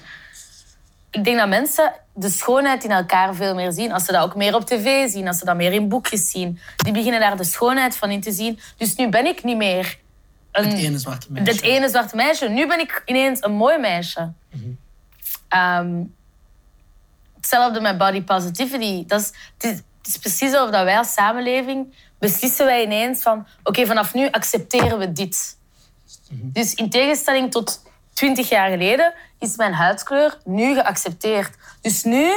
ik 1.11 1.25
denk 1.25 1.38
dat 1.38 1.49
mensen 1.49 1.92
de 2.14 2.29
schoonheid 2.29 2.85
in 2.85 2.90
elkaar 2.90 3.35
veel 3.35 3.55
meer 3.55 3.73
zien. 3.73 3.92
Als 3.92 4.05
ze 4.05 4.12
dat 4.12 4.23
ook 4.23 4.37
meer 4.37 4.55
op 4.55 4.64
tv 4.64 5.09
zien, 5.11 5.27
als 5.29 5.38
ze 5.38 5.44
dat 5.44 5.57
meer 5.57 5.73
in 5.73 5.88
boekjes 5.88 6.31
zien. 6.31 6.59
Die 6.77 6.92
beginnen 6.92 7.20
daar 7.20 7.37
de 7.37 7.44
schoonheid 7.44 7.96
van 7.96 8.11
in 8.11 8.20
te 8.20 8.33
zien. 8.33 8.59
Dus 8.77 8.94
nu 8.94 9.09
ben 9.09 9.27
ik 9.27 9.44
niet 9.44 9.57
meer 9.57 9.99
een, 10.53 10.64
Het 10.64 10.79
ene 10.79 10.99
zwarte 10.99 11.27
meisje. 11.33 11.53
het 11.53 11.62
ene 11.62 11.88
zwarte 11.88 12.16
meisje. 12.16 12.49
Nu 12.49 12.66
ben 12.66 12.81
ik 12.81 13.03
ineens 13.07 13.42
een 13.42 13.53
mooi 13.53 13.79
meisje. 13.79 14.33
Ehm, 15.49 16.03
hetzelfde 17.37 17.81
met 17.81 17.99
body 17.99 18.23
positivity. 18.23 19.07
Dat 19.07 19.20
is, 19.20 19.33
het, 19.59 19.64
is, 19.64 19.83
het 20.03 20.09
is 20.09 20.17
precies 20.17 20.53
alsof 20.53 20.71
dat 20.71 20.85
wij 20.85 20.99
als 20.99 21.13
samenleving 21.13 21.95
beslissen 22.19 22.67
wij 22.67 22.85
ineens 22.85 23.23
van 23.23 23.47
oké, 23.63 23.87
vanaf 23.87 24.15
nu 24.15 24.31
accepteren 24.31 24.99
we 24.99 25.13
dit. 25.13 25.59
Dus 26.31 26.75
in 26.75 26.91
tegenstelling 26.91 27.51
tot 27.51 27.83
20 28.13 28.49
jaar 28.49 28.71
geleden 28.71 29.15
is 29.39 29.57
mijn 29.57 29.73
huidskleur 29.73 30.39
nu 30.45 30.75
geaccepteerd. 30.75 31.57
Dus 31.81 32.03
nu 32.03 32.33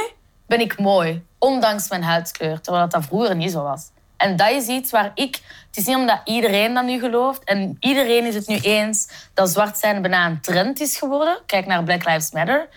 ben 0.46 0.60
ik 0.60 0.78
mooi, 0.78 1.24
ondanks 1.38 1.88
mijn 1.88 2.02
huidskleur, 2.02 2.60
terwijl 2.60 2.88
dat, 2.88 3.04
vroeger 3.04 3.36
niet 3.36 3.50
zo 3.50 3.62
was. 3.62 3.90
En 4.16 4.36
dat 4.36 4.50
is 4.50 4.66
iets 4.66 4.90
waar 4.90 5.10
ik... 5.14 5.40
Het 5.66 5.76
is 5.76 5.86
niet 5.86 5.96
omdat 5.96 6.20
iedereen 6.24 6.74
dat 6.74 6.84
nu 6.84 6.98
gelooft. 6.98 7.44
En 7.44 7.76
iedereen 7.80 8.24
is 8.24 8.34
het 8.34 8.46
nu 8.46 8.58
eens 8.58 9.08
dat 9.34 9.50
zwart 9.50 9.78
zijn 9.78 10.02
bijna 10.02 10.26
een 10.26 10.40
trend 10.40 10.80
is 10.80 10.96
geworden. 10.96 11.38
Kijk 11.46 11.66
naar 11.66 11.82
Black 11.82 12.04
Lives 12.04 12.30
Matter. 12.30 12.68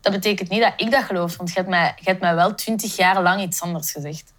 Dat 0.00 0.12
betekent 0.12 0.48
niet 0.48 0.62
dat 0.62 0.72
ik 0.76 0.90
dat 0.90 1.04
geloof. 1.04 1.36
Want 1.36 1.48
je 1.48 1.54
hebt 1.54 1.68
mij, 1.68 1.92
je 1.96 2.04
hebt 2.04 2.20
mij 2.20 2.34
wel 2.34 2.54
twintig 2.54 2.96
jaar 2.96 3.22
lang 3.22 3.42
iets 3.42 3.60
anders 3.62 3.92
gezegd. 3.92 4.31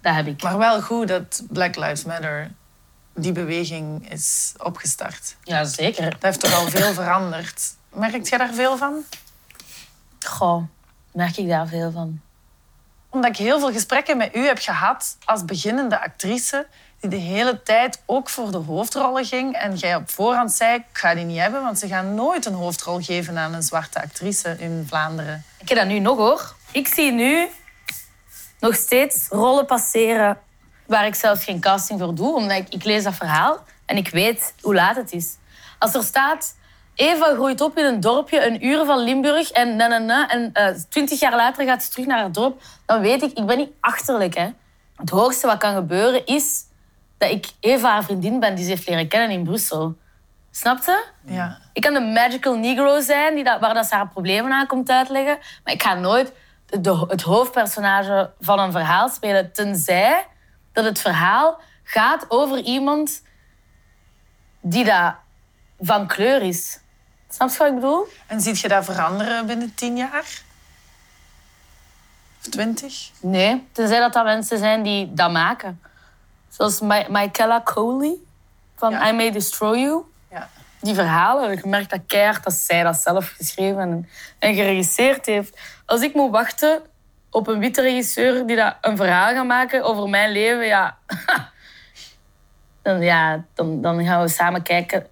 Dat 0.00 0.14
heb 0.14 0.26
ik. 0.26 0.42
Maar 0.42 0.58
wel 0.58 0.82
goed 0.82 1.08
dat 1.08 1.42
Black 1.48 1.76
Lives 1.76 2.04
Matter, 2.04 2.50
die 3.14 3.32
beweging, 3.32 4.10
is 4.10 4.54
opgestart. 4.58 5.36
Ja, 5.42 5.64
zeker. 5.64 6.10
Dat 6.10 6.22
heeft 6.22 6.40
toch 6.40 6.54
al 6.54 6.68
veel 6.68 6.92
veranderd. 6.92 7.74
Merkt 7.92 8.28
jij 8.28 8.38
daar 8.38 8.52
veel 8.52 8.76
van? 8.76 9.04
Goh, 10.26 10.62
merk 11.12 11.36
ik 11.36 11.48
daar 11.48 11.66
veel 11.66 11.90
van. 11.90 12.20
Omdat 13.08 13.30
ik 13.30 13.36
heel 13.36 13.58
veel 13.58 13.72
gesprekken 13.72 14.16
met 14.16 14.36
u 14.36 14.46
heb 14.46 14.58
gehad 14.58 15.16
als 15.24 15.44
beginnende 15.44 16.00
actrice, 16.00 16.66
die 17.00 17.10
de 17.10 17.16
hele 17.16 17.62
tijd 17.62 18.02
ook 18.06 18.28
voor 18.28 18.50
de 18.50 18.58
hoofdrollen 18.58 19.24
ging. 19.24 19.54
En 19.54 19.76
jij 19.76 19.96
op 19.96 20.10
voorhand 20.10 20.52
zei, 20.52 20.74
ik 20.74 20.84
ga 20.92 21.14
die 21.14 21.24
niet 21.24 21.38
hebben, 21.38 21.62
want 21.62 21.78
ze 21.78 21.88
gaan 21.88 22.14
nooit 22.14 22.46
een 22.46 22.54
hoofdrol 22.54 23.00
geven 23.00 23.38
aan 23.38 23.54
een 23.54 23.62
zwarte 23.62 24.02
actrice 24.02 24.56
in 24.58 24.84
Vlaanderen. 24.88 25.44
Ik 25.58 25.68
heb 25.68 25.78
dat 25.78 25.86
nu 25.86 25.98
nog 25.98 26.16
hoor. 26.16 26.54
Ik 26.72 26.88
zie 26.88 27.12
nu 27.12 27.48
nog 28.60 28.74
steeds 28.74 29.28
rollen 29.28 29.66
passeren 29.66 30.38
waar 30.86 31.06
ik 31.06 31.14
zelfs 31.14 31.44
geen 31.44 31.60
casting 31.60 32.00
voor 32.00 32.14
doe, 32.14 32.34
omdat 32.34 32.56
ik, 32.58 32.68
ik 32.68 32.84
lees 32.84 33.04
dat 33.04 33.14
verhaal 33.14 33.64
en 33.86 33.96
ik 33.96 34.08
weet 34.08 34.54
hoe 34.60 34.74
laat 34.74 34.96
het 34.96 35.12
is. 35.12 35.36
Als 35.78 35.94
er 35.94 36.02
staat, 36.02 36.56
Eva 36.94 37.34
groeit 37.34 37.60
op 37.60 37.78
in 37.78 37.84
een 37.84 38.00
dorpje 38.00 38.46
een 38.46 38.66
uur 38.66 38.84
van 38.84 38.98
Limburg 38.98 39.50
en 39.50 39.76
na, 39.76 39.86
na, 39.86 39.98
na, 39.98 40.28
en 40.28 40.50
eh, 40.52 40.74
twintig 40.88 41.20
jaar 41.20 41.36
later 41.36 41.64
gaat 41.64 41.82
ze 41.82 41.90
terug 41.90 42.06
naar 42.06 42.22
het 42.22 42.34
dorp, 42.34 42.62
dan 42.86 43.00
weet 43.00 43.22
ik, 43.22 43.38
ik 43.38 43.46
ben 43.46 43.56
niet 43.56 43.72
achterlijk. 43.80 44.34
Hè. 44.34 44.48
Het 44.96 45.10
hoogste 45.10 45.46
wat 45.46 45.58
kan 45.58 45.74
gebeuren 45.74 46.26
is 46.26 46.64
dat 47.18 47.30
ik 47.30 47.46
Eva 47.60 47.90
haar 47.90 48.04
vriendin 48.04 48.40
ben 48.40 48.54
die 48.54 48.64
ze 48.64 48.70
heeft 48.70 48.88
leren 48.88 49.08
kennen 49.08 49.30
in 49.30 49.44
Brussel. 49.44 49.96
Snap 50.50 50.84
je? 50.84 51.04
Ja. 51.24 51.58
Ik 51.72 51.82
kan 51.82 51.92
de 51.92 52.00
magical 52.00 52.56
negro 52.56 53.00
zijn, 53.00 53.34
die 53.34 53.44
dat, 53.44 53.60
waar 53.60 53.74
dat 53.74 53.86
ze 53.86 53.94
haar 53.94 54.08
problemen 54.08 54.52
aan 54.52 54.66
komt 54.66 54.90
uitleggen. 54.90 55.38
Maar 55.64 55.74
ik 55.74 55.82
ga 55.82 55.94
nooit 55.94 56.32
de, 56.70 57.04
het 57.08 57.22
hoofdpersonage 57.22 58.30
van 58.40 58.58
een 58.58 58.72
verhaal 58.72 59.08
spelen. 59.08 59.52
Tenzij 59.52 60.26
dat 60.72 60.84
het 60.84 61.00
verhaal 61.00 61.60
gaat 61.82 62.24
over 62.28 62.58
iemand 62.58 63.22
die 64.60 64.84
dat 64.84 65.14
van 65.80 66.06
kleur 66.06 66.42
is. 66.42 66.78
Snap 67.28 67.50
je 67.50 67.58
wat 67.58 67.68
ik 67.68 67.74
bedoel? 67.74 68.06
En 68.26 68.40
ziet 68.40 68.60
je 68.60 68.68
dat 68.68 68.84
veranderen 68.84 69.46
binnen 69.46 69.74
tien 69.74 69.96
jaar? 69.96 70.42
Of 72.40 72.46
twintig? 72.50 73.10
Nee, 73.20 73.68
tenzij 73.72 73.98
dat 73.98 74.12
dat 74.12 74.24
mensen 74.24 74.58
zijn 74.58 74.82
die 74.82 75.14
dat 75.14 75.30
maken. 75.30 75.80
Zoals 76.48 76.80
Michaela 77.08 77.62
Coley 77.62 78.16
van 78.76 78.90
Ja. 78.90 79.08
I 79.08 79.12
May 79.12 79.30
Destroy 79.30 79.78
You. 79.78 80.04
Die 80.80 80.94
verhalen. 80.94 81.52
Ik 81.52 81.64
merk 81.64 81.90
dat 81.90 82.00
keihard 82.06 82.44
dat 82.44 82.52
zij 82.52 82.82
dat 82.82 82.96
zelf 82.96 83.34
geschreven 83.36 83.80
en, 83.80 84.08
en 84.38 84.54
geregisseerd 84.54 85.26
heeft. 85.26 85.60
Als 85.86 86.00
ik 86.00 86.14
moet 86.14 86.30
wachten 86.30 86.82
op 87.30 87.46
een 87.46 87.58
witte 87.58 87.82
regisseur 87.82 88.46
die 88.46 88.56
dat 88.56 88.76
een 88.80 88.96
verhaal 88.96 89.34
gaat 89.34 89.46
maken 89.46 89.84
over 89.84 90.08
mijn 90.08 90.32
leven, 90.32 90.66
ja, 90.66 90.96
dan, 92.82 93.00
ja, 93.00 93.44
dan, 93.54 93.80
dan 93.80 94.04
gaan 94.04 94.22
we 94.22 94.28
samen 94.28 94.62
kijken 94.62 95.06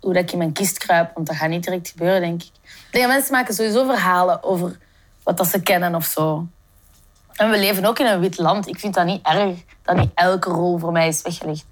hoe 0.00 0.12
dat 0.12 0.22
ik 0.22 0.32
in 0.32 0.38
mijn 0.38 0.52
kist 0.52 0.78
kruip. 0.78 1.10
Want 1.14 1.26
dat 1.26 1.36
gaat 1.36 1.48
niet 1.48 1.64
direct 1.64 1.88
gebeuren, 1.88 2.20
denk 2.20 2.42
ik. 2.42 2.50
Dat 2.90 3.08
mensen 3.08 3.32
maken 3.32 3.54
sowieso 3.54 3.86
verhalen 3.86 4.42
over 4.42 4.78
wat 5.22 5.36
dat 5.36 5.46
ze 5.46 5.62
kennen 5.62 5.94
of 5.94 6.04
zo. 6.04 6.46
En 7.34 7.50
we 7.50 7.58
leven 7.58 7.84
ook 7.84 7.98
in 7.98 8.06
een 8.06 8.20
wit 8.20 8.38
land. 8.38 8.66
Ik 8.66 8.78
vind 8.78 8.94
dat 8.94 9.04
niet 9.04 9.26
erg 9.26 9.58
dat 9.82 9.96
niet 9.96 10.10
elke 10.14 10.50
rol 10.50 10.78
voor 10.78 10.92
mij 10.92 11.08
is 11.08 11.22
weggelegd. 11.22 11.64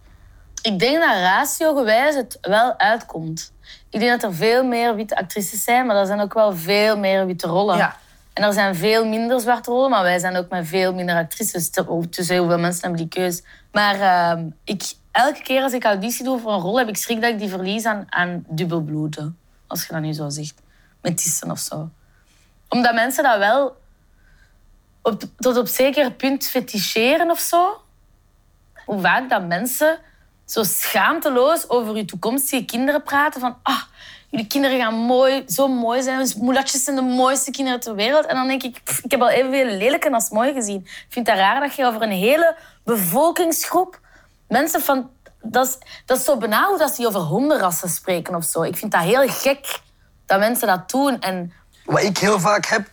Ik 0.62 0.78
denk 0.78 1.00
dat 1.00 1.10
ratio-gewijs 1.10 2.14
het 2.14 2.38
wel 2.40 2.78
uitkomt. 2.78 3.52
Ik 3.90 4.00
denk 4.00 4.20
dat 4.20 4.30
er 4.30 4.36
veel 4.36 4.64
meer 4.64 4.94
witte 4.94 5.16
actrices 5.16 5.64
zijn, 5.64 5.86
maar 5.86 5.96
er 5.96 6.06
zijn 6.06 6.20
ook 6.20 6.34
wel 6.34 6.56
veel 6.56 6.98
meer 6.98 7.26
witte 7.26 7.46
rollen. 7.46 7.76
Ja. 7.76 7.96
En 8.32 8.42
er 8.44 8.52
zijn 8.52 8.74
veel 8.74 9.06
minder 9.06 9.40
zwarte 9.40 9.70
rollen, 9.70 9.90
maar 9.90 10.02
wij 10.02 10.18
zijn 10.18 10.36
ook 10.36 10.48
met 10.48 10.66
veel 10.66 10.94
minder 10.94 11.16
actrices. 11.16 11.70
Te- 11.70 12.06
Tussen 12.10 12.34
heel 12.34 12.46
veel 12.46 12.58
mensen 12.58 12.80
hebben 12.80 12.98
die 12.98 13.08
keus. 13.08 13.42
Maar 13.72 14.00
ehm, 14.00 14.46
ik, 14.64 14.82
elke 15.10 15.42
keer 15.42 15.62
als 15.62 15.72
ik 15.72 15.84
auditie 15.84 16.24
doe 16.24 16.38
voor 16.40 16.52
een 16.52 16.60
rol, 16.60 16.78
heb 16.78 16.88
ik 16.88 16.96
schrik 16.96 17.20
dat 17.20 17.30
ik 17.30 17.38
die 17.38 17.48
verlies 17.48 17.84
aan, 17.84 18.06
aan 18.08 18.44
dubbelbloeden. 18.48 19.38
Als 19.66 19.86
je 19.86 19.92
dat 19.92 20.02
nu 20.02 20.12
zo 20.12 20.28
zegt. 20.28 20.54
Met 21.02 21.16
tissen 21.16 21.50
of 21.50 21.58
zo. 21.58 21.90
Omdat 22.68 22.94
mensen 22.94 23.22
dat 23.24 23.38
wel 23.38 23.76
op, 25.02 25.22
tot 25.36 25.56
op 25.56 25.66
zeker 25.66 26.12
punt 26.12 26.44
feticheren 26.46 27.30
of 27.30 27.38
zo. 27.38 27.82
Hoe 28.84 29.00
vaak 29.00 29.30
dat 29.30 29.46
mensen 29.46 29.98
zo 30.50 30.62
schaamteloos 30.62 31.68
over 31.68 31.96
je 31.96 32.04
toekomstige 32.04 32.64
kinderen 32.64 33.02
praten. 33.02 33.40
Van, 33.40 33.56
ah, 33.62 33.82
jullie 34.30 34.46
kinderen 34.46 34.78
gaan 34.78 34.94
mooi, 34.94 35.44
zo 35.48 35.68
mooi 35.68 36.02
zijn. 36.02 36.18
Dus 36.18 36.34
Moulatjes 36.34 36.84
zijn 36.84 36.96
de 36.96 37.02
mooiste 37.02 37.50
kinderen 37.50 37.80
ter 37.80 37.94
wereld. 37.94 38.26
En 38.26 38.34
dan 38.34 38.46
denk 38.46 38.62
ik, 38.62 38.80
ik 39.02 39.10
heb 39.10 39.20
al 39.20 39.28
evenveel 39.28 39.64
lelijke 39.64 40.10
als 40.10 40.30
mooi 40.30 40.52
gezien. 40.52 40.80
Ik 40.80 41.06
vind 41.08 41.26
het 41.26 41.36
raar 41.36 41.60
dat 41.60 41.74
je 41.74 41.84
over 41.84 42.02
een 42.02 42.10
hele 42.10 42.56
bevolkingsgroep... 42.84 44.00
Mensen 44.48 44.80
van... 44.80 45.10
Dat 45.42 45.66
is, 45.66 45.78
dat 46.06 46.18
is 46.18 46.24
zo 46.24 46.36
benauwd 46.36 46.80
als 46.80 46.96
die 46.96 47.06
over 47.06 47.20
hondenrassen 47.20 47.88
spreken 47.88 48.34
of 48.34 48.44
zo. 48.44 48.62
Ik 48.62 48.76
vind 48.76 48.92
dat 48.92 49.00
heel 49.00 49.28
gek 49.28 49.80
dat 50.26 50.38
mensen 50.38 50.66
dat 50.66 50.90
doen. 50.90 51.20
En 51.20 51.52
Wat 51.84 52.02
ik 52.02 52.18
heel 52.18 52.40
vaak 52.40 52.66
heb, 52.66 52.88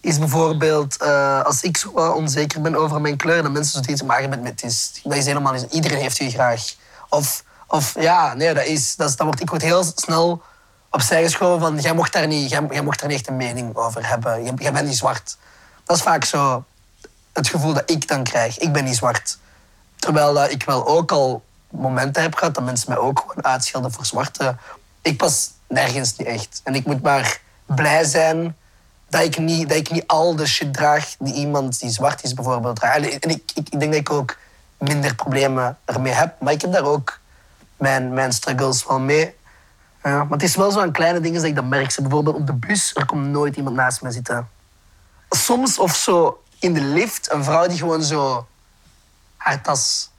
is 0.00 0.18
bijvoorbeeld 0.18 0.96
eh, 0.96 1.44
als 1.44 1.62
ik 1.62 1.76
zo 1.76 1.88
onzeker 1.88 2.60
ben 2.60 2.74
over 2.74 3.00
mijn 3.00 3.16
kleur, 3.16 3.42
dat 3.42 3.52
mensen 3.52 3.84
zo 3.84 3.90
iets 3.90 4.02
maken 4.02 4.28
met 4.28 4.42
met 4.42 4.62
is. 4.62 5.00
Dat 5.04 5.16
is 5.16 5.26
helemaal. 5.26 5.54
Iedereen 5.70 5.98
heeft 5.98 6.20
u 6.20 6.30
graag. 6.30 6.74
Of, 7.08 7.44
of 7.66 7.94
ja, 8.00 8.34
nee, 8.34 8.54
dat 8.54 8.64
is. 8.64 8.96
Dat, 8.96 9.14
wordt, 9.18 9.40
ik 9.40 9.50
word 9.50 9.62
heel 9.62 9.84
snel 9.94 10.42
opzij 10.90 11.22
geschoven 11.22 11.60
van 11.60 11.80
jij 11.80 11.94
mocht 11.94 12.12
daar 12.12 12.26
niet, 12.26 12.50
jij, 12.50 12.66
jij 12.70 12.82
mocht 12.82 13.00
daar 13.00 13.08
niet 13.08 13.18
echt 13.18 13.28
een 13.28 13.36
mening 13.36 13.76
over 13.76 14.08
hebben. 14.08 14.44
Jij, 14.44 14.52
jij 14.56 14.72
bent 14.72 14.86
niet 14.86 14.96
zwart. 14.96 15.36
Dat 15.84 15.96
is 15.96 16.02
vaak 16.02 16.24
zo 16.24 16.64
het 17.32 17.48
gevoel 17.48 17.72
dat 17.72 17.90
ik 17.90 18.08
dan 18.08 18.22
krijg. 18.22 18.58
Ik 18.58 18.72
ben 18.72 18.84
niet 18.84 18.96
zwart. 18.96 19.38
Terwijl 19.96 20.34
dat 20.34 20.50
ik 20.50 20.62
wel 20.62 20.86
ook 20.86 21.12
al 21.12 21.42
momenten 21.70 22.22
heb 22.22 22.34
gehad 22.34 22.54
dat 22.54 22.64
mensen 22.64 22.88
mij 22.88 22.98
ook 22.98 23.20
gewoon 23.20 23.44
uitschelden 23.44 23.92
voor 23.92 24.06
zwarte. 24.06 24.56
Ik 25.02 25.16
pas 25.16 25.50
nergens 25.68 26.16
niet 26.16 26.26
echt. 26.26 26.60
En 26.64 26.74
ik 26.74 26.86
moet 26.86 27.02
maar 27.02 27.40
blij 27.66 28.04
zijn 28.04 28.56
dat 29.08 29.22
ik 29.22 29.38
niet, 29.38 29.68
dat 29.68 29.78
ik 29.78 29.90
niet 29.90 30.06
al 30.06 30.36
de 30.36 30.46
shit 30.46 30.74
draag 30.74 31.14
die 31.18 31.34
iemand 31.34 31.80
die 31.80 31.90
zwart 31.90 32.22
is 32.22 32.34
bijvoorbeeld 32.34 32.76
draagt. 32.76 32.96
En 32.96 33.10
ik, 33.10 33.24
ik, 33.24 33.50
ik 33.54 33.80
denk 33.80 33.92
dat 33.92 34.00
ik 34.00 34.10
ook 34.10 34.36
minder 34.78 35.14
problemen 35.14 35.78
ermee 35.84 36.12
heb. 36.12 36.40
Maar 36.40 36.52
ik 36.52 36.60
heb 36.60 36.72
daar 36.72 36.84
ook 36.84 37.18
mijn, 37.76 38.12
mijn 38.12 38.32
struggles 38.32 38.86
wel 38.86 38.98
mee. 38.98 39.34
Ja, 40.02 40.10
maar 40.24 40.30
het 40.38 40.42
is 40.42 40.56
wel 40.56 40.70
zo 40.70 40.80
aan 40.80 40.92
kleine 40.92 41.20
dingen 41.20 41.40
dat 41.40 41.48
ik 41.48 41.54
dat 41.54 41.64
merk. 41.64 41.90
Zo 41.90 42.02
Bijvoorbeeld 42.02 42.36
op 42.36 42.46
de 42.46 42.52
bus, 42.52 42.90
er 42.94 43.06
komt 43.06 43.26
nooit 43.26 43.56
iemand 43.56 43.76
naast 43.76 44.02
me 44.02 44.10
zitten. 44.10 44.48
Soms 45.30 45.78
of 45.78 45.96
zo 45.96 46.42
in 46.58 46.74
de 46.74 46.80
lift, 46.80 47.32
een 47.32 47.44
vrouw 47.44 47.66
die 47.66 47.78
gewoon 47.78 48.02
zo 48.02 48.46
haar 49.36 49.60
tas 49.60 50.10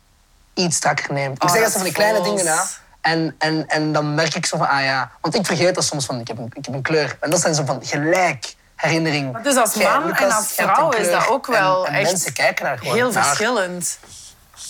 iets 0.54 0.76
strakker 0.76 1.14
neemt. 1.14 1.36
Ik 1.36 1.44
Oh, 1.44 1.52
zeg 1.52 1.62
dat 1.62 1.72
ze 1.72 1.76
van 1.78 1.86
die 1.86 1.94
kleine 1.96 2.22
dingen 2.22 2.46
na. 2.46 2.66
En, 3.02 3.36
en, 3.38 3.68
en 3.68 3.92
dan 3.92 4.16
merk 4.16 4.36
ik 4.36 4.46
zo 4.46 4.58
van, 4.58 4.68
ah 4.70 4.84
ja. 4.84 5.12
Want 5.22 5.36
ik 5.36 5.46
vergeet 5.46 5.76
dat 5.76 5.84
soms 5.84 6.06
van, 6.06 6.20
ik 6.20 6.28
heb 6.28 6.38
een, 6.38 6.52
ik 6.54 6.66
heb 6.66 6.74
een 6.76 6.82
kleur. 6.82 7.18
En 7.20 7.30
dat 7.30 7.40
zijn 7.42 7.56
zo 7.56 7.66
van 7.66 7.80
gelijk 7.86 8.56
herinnering. 8.76 9.32
Maar 9.32 9.44
dus 9.44 9.56
als 9.56 9.74
Jij, 9.74 9.92
man 9.92 10.06
Lucas, 10.06 10.22
en 10.22 10.36
als 10.36 10.48
vrouw 10.48 10.92
is 10.92 11.12
dat 11.12 11.28
ook 11.28 11.48
wel 11.48 11.88
en, 11.88 11.94
en 11.94 12.00
echt 12.00 12.12
mensen 12.12 12.34
kijken 12.34 12.66
daar 12.66 12.78
gewoon 12.78 12.96
Heel 12.96 13.12
naar. 13.12 13.26
verschillend. 13.26 14.00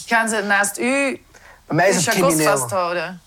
Gaan 0.07 0.29
ze 0.29 0.41
naast 0.47 0.77
u 0.79 1.21
Bij 1.65 1.75
mij 1.75 1.89
is 1.89 1.93
uw 1.95 1.99
het 2.01 2.09
chacos 2.09 2.27
crimineel. 2.33 2.57
vasthouden? 2.57 3.21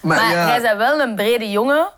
Maar, 0.00 0.16
Maar 0.20 0.30
ja, 0.30 0.46
jij 0.48 0.60
bent 0.62 0.76
wel 0.76 1.00
een 1.00 1.14
brede 1.14 1.50
jongen. 1.50 1.88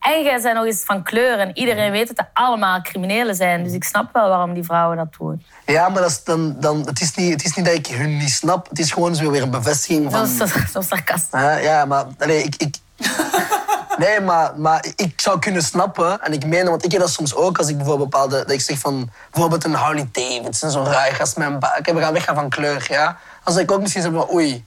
En 0.00 0.22
jij 0.22 0.40
bent 0.42 0.54
nog 0.54 0.64
eens 0.64 0.82
van 0.84 1.02
kleur. 1.02 1.38
En 1.38 1.58
iedereen 1.58 1.90
weet 1.90 2.06
dat 2.06 2.16
dat 2.16 2.26
allemaal 2.32 2.82
criminelen 2.82 3.34
zijn. 3.34 3.64
Dus 3.64 3.72
ik 3.72 3.84
snap 3.84 4.12
wel 4.12 4.28
waarom 4.28 4.54
die 4.54 4.64
vrouwen 4.64 4.96
dat 4.96 5.06
doen. 5.18 5.44
ja, 5.66 5.88
maar 5.88 6.02
dat 6.02 6.10
is 6.10 6.24
dan, 6.24 6.56
dan, 6.60 6.80
het, 6.86 7.00
is 7.00 7.14
niet, 7.14 7.32
het 7.32 7.44
is 7.44 7.54
niet 7.54 7.64
dat 7.66 7.74
ik 7.74 7.86
hun 7.86 8.16
niet 8.16 8.30
snap. 8.30 8.68
Het 8.68 8.78
is 8.78 8.92
gewoon 8.92 9.14
zo 9.14 9.30
weer 9.30 9.42
een 9.42 9.50
bevestiging 9.50 10.10
van... 10.12 10.26
zo, 10.26 10.46
zo 10.72 10.80
sarcastisch. 10.80 11.40
Ja, 11.40 11.56
ja, 11.56 11.84
maar 11.84 12.04
allee, 12.18 12.42
ik, 12.42 12.54
ik... 12.56 12.74
Nee, 13.98 14.20
maar, 14.20 14.52
maar 14.56 14.84
ik 14.96 15.20
zou 15.20 15.38
kunnen 15.38 15.62
snappen, 15.62 16.20
en 16.22 16.32
ik 16.32 16.46
meen, 16.46 16.68
want 16.68 16.84
ik 16.84 16.92
heb 16.92 17.00
dat 17.00 17.10
soms 17.10 17.34
ook 17.34 17.58
als 17.58 17.68
ik 17.68 17.76
bijvoorbeeld 17.76 18.10
bepaalde, 18.10 18.36
dat 18.38 18.50
ik 18.50 18.60
zeg 18.60 18.78
van, 18.78 19.10
bijvoorbeeld 19.30 19.64
een 19.64 19.74
Harley 19.74 20.08
Davidson, 20.12 20.70
zo 20.70 20.82
ruig 20.82 21.20
als 21.20 21.34
mijn 21.34 21.58
ba- 21.58 21.76
Ik 21.76 21.92
we 21.94 22.00
gaan 22.00 22.12
weggaan 22.12 22.34
van 22.34 22.48
kleur, 22.48 22.86
ja. 22.88 23.18
Als 23.50 23.58
ik 23.58 23.70
ook 23.70 23.80
misschien 23.80 24.02
zeg 24.02 24.12
van, 24.12 24.30
oei, 24.32 24.64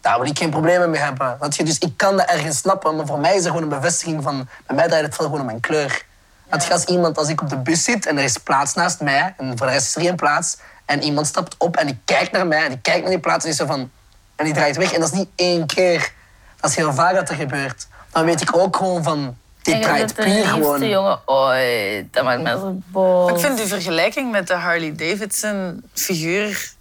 daar 0.00 0.20
wil 0.20 0.28
ik 0.28 0.38
geen 0.38 0.50
problemen 0.50 0.90
mee 0.90 1.00
hebben. 1.00 1.36
Dat 1.40 1.56
je, 1.56 1.64
dus 1.64 1.78
ik 1.78 1.92
kan 1.96 2.16
dat 2.16 2.26
ergens 2.26 2.56
snappen, 2.58 2.96
maar 2.96 3.06
voor 3.06 3.18
mij 3.18 3.36
is 3.36 3.44
er 3.44 3.50
gewoon 3.50 3.62
een 3.62 3.68
bevestiging 3.68 4.22
van, 4.22 4.48
bij 4.66 4.76
mij 4.76 4.88
draait 4.88 5.04
het 5.04 5.14
veel 5.14 5.24
gewoon 5.24 5.40
om 5.40 5.46
mijn 5.46 5.60
kleur. 5.60 6.04
Dat 6.50 6.64
je 6.64 6.72
als 6.72 6.84
iemand, 6.84 7.18
als 7.18 7.28
ik 7.28 7.40
op 7.40 7.48
de 7.48 7.56
bus 7.56 7.84
zit 7.84 8.06
en 8.06 8.18
er 8.18 8.24
is 8.24 8.38
plaats 8.38 8.74
naast 8.74 9.00
mij, 9.00 9.34
en 9.36 9.58
voor 9.58 9.66
de 9.66 9.72
rest 9.72 9.86
is 9.86 9.94
er 9.94 10.02
geen 10.02 10.16
plaats, 10.16 10.56
en 10.84 11.02
iemand 11.02 11.26
stapt 11.26 11.54
op 11.58 11.76
en 11.76 11.86
die 11.86 11.98
kijkt 12.04 12.32
naar 12.32 12.46
mij, 12.46 12.62
en 12.62 12.68
die 12.68 12.80
kijkt 12.80 13.00
naar 13.00 13.10
die 13.10 13.20
plaats 13.20 13.44
en 13.44 13.50
is 13.50 13.56
zo 13.56 13.66
van, 13.66 13.90
en 14.36 14.44
die 14.44 14.54
draait 14.54 14.76
weg. 14.76 14.92
En 14.92 15.00
dat 15.00 15.12
is 15.12 15.18
niet 15.18 15.28
één 15.34 15.66
keer. 15.66 16.12
Dat 16.60 16.70
is 16.70 16.76
heel 16.76 16.92
vaak 16.92 17.14
dat 17.14 17.28
er 17.28 17.34
gebeurt. 17.34 17.86
Dan 18.12 18.24
weet 18.24 18.40
ik 18.40 18.56
ook 18.56 18.76
gewoon 18.76 19.02
van, 19.02 19.36
je 19.62 19.78
draait 19.78 20.16
de 20.16 20.22
puur 20.22 20.46
gewoon. 20.46 20.88
jongen 20.88 21.20
ooit. 21.24 22.12
Dat 22.12 22.24
maakt 22.24 22.42
mij 22.42 22.52
zo 22.52 22.76
boos. 22.86 23.30
Ik 23.30 23.38
vind 23.38 23.56
die 23.56 23.66
vergelijking 23.66 24.30
met 24.30 24.46
de 24.46 24.54
Harley 24.54 24.94
Davidson 24.96 25.84
figuur 25.94 26.76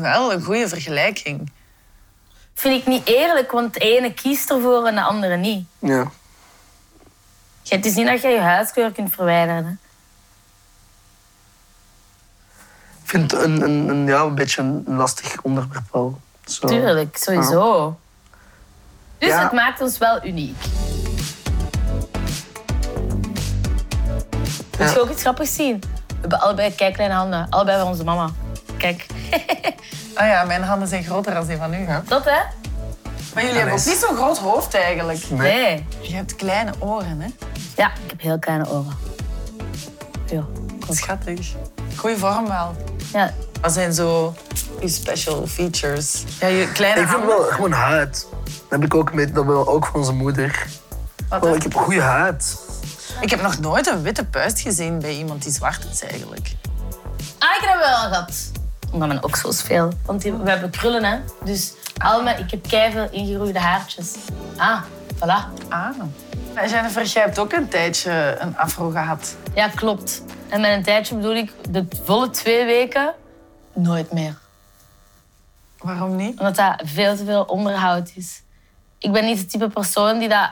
wel 0.00 0.32
een 0.32 0.42
goede 0.42 0.68
vergelijking. 0.68 1.52
Vind 2.54 2.80
ik 2.80 2.86
niet 2.86 3.06
eerlijk, 3.08 3.50
want 3.52 3.74
de 3.74 3.80
ene 3.80 4.14
kiest 4.14 4.50
ervoor 4.50 4.86
en 4.86 4.94
de 4.94 5.02
andere 5.02 5.36
niet. 5.36 5.66
Ja. 5.78 6.10
Ja, 7.62 7.76
Het 7.76 7.86
is 7.86 7.94
niet 7.94 8.06
dat 8.06 8.22
je 8.22 8.28
je 8.28 8.40
huidskleur 8.40 8.92
kunt 8.92 9.14
verwijderen. 9.14 9.64
hè. 9.64 9.70
Ik 13.02 13.10
vind 13.10 13.30
het 13.30 13.42
een, 13.42 13.62
een, 13.62 13.88
een, 13.88 14.06
ja, 14.06 14.20
een 14.22 14.34
beetje 14.34 14.62
een 14.62 14.84
lastig 14.86 15.40
onderwerp 15.42 15.84
wel. 15.92 16.20
Zo. 16.44 16.66
Tuurlijk, 16.66 17.16
sowieso. 17.16 17.98
Dus 19.18 19.28
Ja. 19.28 19.42
het 19.42 19.52
maakt 19.52 19.80
ons 19.80 19.98
wel 19.98 20.24
uniek. 20.26 20.56
Moet 24.78 24.92
je 24.92 25.00
ook 25.00 25.10
iets 25.10 25.20
grappigs 25.22 25.54
zien? 25.54 25.78
We 26.06 26.14
hebben 26.20 26.40
allebei 26.40 26.74
kijkkleine 26.74 27.14
handen. 27.14 27.46
Allebei 27.50 27.78
van 27.78 27.86
onze 27.88 28.04
mama. 28.04 28.30
Kijk. 28.78 29.06
Ah 30.14 30.26
ja, 30.26 30.44
mijn 30.44 30.62
handen 30.62 30.88
zijn 30.88 31.04
groter 31.04 31.34
dan 31.34 31.46
die 31.46 31.56
van 31.56 31.74
u. 31.74 31.86
Dat, 32.08 32.24
hè? 32.24 32.40
Maar 33.34 33.42
jullie 33.44 33.58
hebben 33.58 33.78
ook 33.78 33.84
niet 33.86 33.96
zo'n 34.08 34.16
groot 34.16 34.38
hoofd 34.38 34.74
eigenlijk. 34.74 35.30
Nee. 35.30 35.86
Je 36.00 36.14
hebt 36.14 36.36
kleine 36.36 36.72
oren, 36.78 37.20
hè? 37.20 37.28
Ja, 37.76 37.86
ik 38.04 38.10
heb 38.10 38.20
heel 38.20 38.38
kleine 38.38 38.68
oren. 38.70 38.96
Ja. 40.26 40.44
Schattig. 40.88 41.52
Goeie 41.96 42.16
vorm 42.16 42.48
wel. 42.48 42.76
ja. 43.12 43.32
Wat 43.60 43.72
zijn 43.72 43.92
zo 43.94 44.34
je 44.80 44.88
special 44.88 45.46
features? 45.46 46.22
Ja, 46.40 46.46
je 46.46 46.72
kleine 46.72 47.00
Ik 47.00 47.08
vind 47.08 47.20
handen. 47.20 47.38
wel 47.38 47.46
gewoon 47.50 47.72
huid. 47.72 48.26
Dat 48.44 48.52
heb 48.68 48.84
ik 48.84 48.94
ook 48.94 49.12
met, 49.14 49.34
dat 49.34 49.44
wil 49.44 49.68
ook 49.68 49.86
van 49.86 50.00
onze 50.00 50.12
moeder. 50.12 50.66
Wat, 51.28 51.42
Oh, 51.44 51.54
ik 51.54 51.62
heb 51.62 51.74
goede 51.74 52.00
huid. 52.00 52.56
Ik 53.20 53.30
heb 53.30 53.42
nog 53.42 53.58
nooit 53.60 53.86
een 53.86 54.02
witte 54.02 54.24
puist 54.24 54.60
gezien 54.60 54.98
bij 54.98 55.14
iemand 55.14 55.42
die 55.42 55.52
zwart 55.52 55.84
is 55.92 56.02
eigenlijk. 56.02 56.52
Ah, 57.38 57.48
ik 57.56 57.60
heb 57.68 57.78
dat 57.80 57.88
wel 57.88 57.96
gehad. 58.12 58.32
Omdat 58.94 59.08
mijn 59.08 59.24
oksels 59.24 59.62
veel. 59.62 59.92
Want 60.06 60.22
die- 60.22 60.32
we 60.32 60.50
hebben 60.50 60.70
krullen, 60.70 61.04
hè. 61.04 61.18
Dus 61.44 61.72
al 61.98 62.22
mijn, 62.22 62.38
ik 62.38 62.50
heb 62.50 62.68
keiveel 62.68 63.08
ingegroeide 63.10 63.58
haartjes. 63.58 64.14
Ah, 64.56 64.82
voilà. 65.14 65.68
Ah. 65.68 65.88
En 66.54 66.68
Jennifer, 66.68 67.04
jij 67.04 67.22
hebt 67.22 67.38
ook 67.38 67.52
een 67.52 67.68
tijdje 67.68 68.36
een 68.38 68.56
afro 68.58 68.90
gehad. 68.90 69.36
Ja, 69.54 69.68
klopt. 69.68 70.22
En 70.48 70.60
met 70.60 70.70
een 70.72 70.82
tijdje 70.82 71.14
bedoel 71.14 71.34
ik 71.34 71.52
de 71.70 71.86
volle 72.04 72.30
twee 72.30 72.64
weken 72.64 73.14
nooit 73.72 74.12
meer. 74.12 74.38
Waarom 75.78 76.16
niet? 76.16 76.38
Omdat 76.38 76.56
dat 76.56 76.82
veel 76.84 77.16
te 77.16 77.24
veel 77.24 77.42
onderhoud 77.42 78.12
is. 78.14 78.42
Ik 78.98 79.12
ben 79.12 79.24
niet 79.24 79.38
het 79.38 79.50
type 79.50 79.68
persoon 79.68 80.18
die 80.18 80.28
dat 80.28 80.50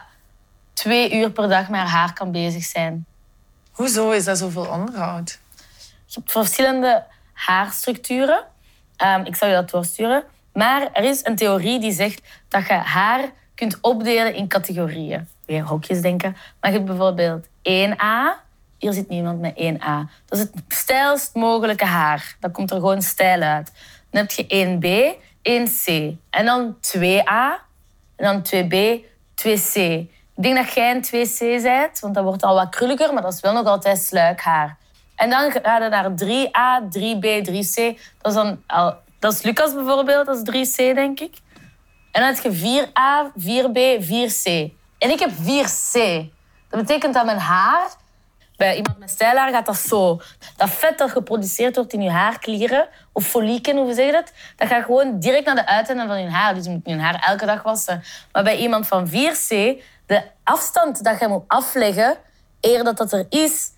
twee 0.72 1.14
uur 1.14 1.30
per 1.30 1.48
dag 1.48 1.68
met 1.68 1.80
haar 1.80 1.88
haar 1.88 2.12
kan 2.12 2.32
bezig 2.32 2.64
zijn. 2.64 3.06
Hoezo 3.70 4.10
is 4.10 4.24
dat 4.24 4.38
zoveel 4.38 4.66
onderhoud? 4.66 5.38
Je 6.06 6.18
hebt 6.18 6.32
verschillende 6.32 7.04
haarstructuren. 7.46 8.44
Ehm, 8.96 9.24
ik 9.24 9.36
zal 9.36 9.48
je 9.48 9.54
dat 9.54 9.70
doorsturen. 9.70 10.24
Maar 10.52 10.88
er 10.92 11.04
is 11.04 11.24
een 11.24 11.36
theorie 11.36 11.80
die 11.80 11.92
zegt 11.92 12.20
dat 12.48 12.66
je 12.66 12.72
haar 12.72 13.30
kunt 13.54 13.78
opdelen 13.80 14.34
in 14.34 14.48
categorieën. 14.48 15.28
Weer 15.46 15.62
hokjes 15.62 16.00
denken. 16.00 16.36
Maar 16.60 16.70
je 16.70 16.76
hebt 16.76 16.88
bijvoorbeeld 16.88 17.46
1A. 17.62 18.40
Hier 18.78 18.92
zit 18.92 19.08
niemand 19.08 19.40
met 19.40 19.54
1A. 19.54 20.10
Dat 20.26 20.38
is 20.38 20.40
het 20.40 20.52
stijlst 20.68 21.34
mogelijke 21.34 21.84
haar. 21.84 22.36
Dat 22.40 22.52
komt 22.52 22.70
er 22.70 22.76
gewoon 22.76 23.02
stijl 23.02 23.40
uit. 23.40 23.72
Dan 24.10 24.20
heb 24.20 24.30
je 24.30 24.46
1B, 24.46 24.86
1C. 25.42 26.16
En 26.30 26.44
dan 26.44 26.76
2A. 26.80 27.70
En 28.16 28.24
dan 28.24 28.42
2B, 28.42 29.04
2C. 29.34 29.74
Ik 30.34 30.42
denk 30.42 30.56
dat 30.56 30.72
jij 30.72 30.90
een 30.94 31.04
2C 31.04 31.62
bent, 31.62 32.00
want 32.00 32.14
dat 32.14 32.24
wordt 32.24 32.42
al 32.42 32.54
wat 32.54 32.68
krulliger, 32.68 33.12
maar 33.12 33.22
dat 33.22 33.32
is 33.32 33.40
wel 33.40 33.52
nog 33.52 33.66
altijd 33.66 33.98
sluikhaar. 33.98 34.76
En 35.22 35.30
dan 35.30 35.50
ga 35.50 35.78
je 35.78 35.88
naar 35.88 36.10
3A, 36.10 36.96
3B, 36.98 37.48
3C. 37.48 38.00
Dat 38.20 38.32
is, 38.32 38.34
dan 38.34 38.62
dat 39.18 39.32
is 39.32 39.42
Lucas 39.42 39.74
bijvoorbeeld, 39.74 40.26
dat 40.26 40.48
is 40.48 40.70
3C, 40.70 40.76
denk 40.94 41.20
ik. 41.20 41.34
En 42.12 42.22
dan 42.22 42.34
heb 42.34 42.52
je 42.52 42.86
4A, 42.86 43.40
4B, 43.40 44.04
4C. 44.04 44.72
En 44.98 45.10
ik 45.10 45.18
heb 45.18 45.30
4C. 45.30 45.98
Dat 46.68 46.80
betekent 46.80 47.14
dat 47.14 47.24
mijn 47.24 47.38
haar... 47.38 48.00
Bij 48.56 48.76
iemand 48.76 48.98
met 48.98 49.10
stijlhaar 49.10 49.50
gaat 49.50 49.66
dat 49.66 49.76
zo. 49.76 50.20
Dat 50.56 50.70
vet 50.70 50.98
dat 50.98 51.10
geproduceerd 51.10 51.76
wordt 51.76 51.92
in 51.92 52.02
je 52.02 52.10
haarklieren, 52.10 52.88
of 53.12 53.24
folieken, 53.24 53.76
hoe 53.76 53.94
zeg 53.94 54.06
je 54.06 54.12
dat? 54.12 54.32
Dat 54.56 54.68
gaat 54.68 54.84
gewoon 54.84 55.18
direct 55.18 55.46
naar 55.46 55.54
de 55.54 55.66
uiteinden 55.66 56.06
van 56.06 56.22
je 56.22 56.30
haar. 56.30 56.54
Dus 56.54 56.64
je 56.64 56.70
moet 56.70 56.80
je 56.84 56.98
haar 56.98 57.24
elke 57.26 57.46
dag 57.46 57.62
wassen. 57.62 58.02
Maar 58.32 58.42
bij 58.42 58.56
iemand 58.56 58.86
van 58.86 59.08
4C, 59.08 59.48
de 60.06 60.22
afstand 60.44 61.04
dat 61.04 61.20
je 61.20 61.28
moet 61.28 61.44
afleggen, 61.46 62.16
eer 62.60 62.84
dat 62.84 62.96
dat 62.96 63.12
er 63.12 63.26
is, 63.28 63.71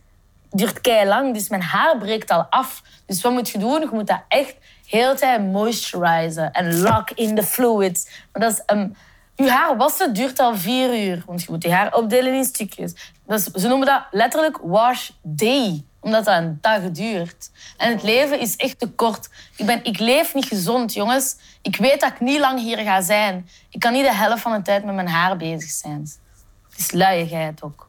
duurt 0.54 0.80
kei 0.80 1.06
lang. 1.08 1.34
Dus 1.34 1.48
mijn 1.48 1.62
haar 1.62 1.98
breekt 1.98 2.30
al 2.30 2.46
af. 2.50 2.82
Dus 3.06 3.22
wat 3.22 3.32
moet 3.32 3.48
je 3.48 3.58
doen? 3.58 3.80
Je 3.80 3.88
moet 3.92 4.06
dat 4.06 4.22
echt 4.28 4.56
heel 4.86 5.16
tijd 5.16 5.42
moisturizen 5.42 6.52
en 6.52 6.80
lock 6.80 7.10
in 7.10 7.34
the 7.34 7.42
fluids. 7.42 8.08
Maar 8.32 8.42
dat 8.42 8.52
is 8.52 8.62
een 8.66 8.96
je 9.36 9.50
haar 9.50 9.76
wassen 9.76 10.12
duurt 10.12 10.38
al 10.38 10.56
vier 10.56 11.06
uur, 11.06 11.22
want 11.26 11.42
je 11.42 11.46
moet 11.50 11.62
je 11.62 11.72
haar 11.72 11.94
opdelen 11.94 12.34
in 12.34 12.44
stukjes. 12.44 13.12
Dus 13.26 13.44
ze 13.44 13.68
noemen 13.68 13.86
dat 13.86 14.02
letterlijk 14.10 14.58
wash 14.62 15.10
day, 15.22 15.84
omdat 16.00 16.24
dat 16.24 16.36
een 16.36 16.58
dag 16.60 16.90
duurt. 16.90 17.50
En 17.76 17.92
het 17.92 18.02
leven 18.02 18.40
is 18.40 18.56
echt 18.56 18.78
te 18.78 18.90
kort. 18.90 19.28
Ik, 19.56 19.66
ben, 19.66 19.84
ik 19.84 19.98
leef 19.98 20.34
niet 20.34 20.44
gezond, 20.44 20.92
jongens. 20.92 21.36
Ik 21.62 21.76
weet 21.76 22.00
dat 22.00 22.10
ik 22.10 22.20
niet 22.20 22.38
lang 22.38 22.60
hier 22.60 22.78
ga 22.78 23.00
zijn. 23.00 23.48
Ik 23.70 23.80
kan 23.80 23.92
niet 23.92 24.04
de 24.04 24.14
helft 24.14 24.42
van 24.42 24.52
de 24.52 24.62
tijd 24.62 24.84
met 24.84 24.94
mijn 24.94 25.08
haar 25.08 25.36
bezig 25.36 25.70
zijn. 25.70 26.00
Het 26.70 26.78
is 26.78 26.92
luiigheid 26.92 27.62
ook. 27.62 27.88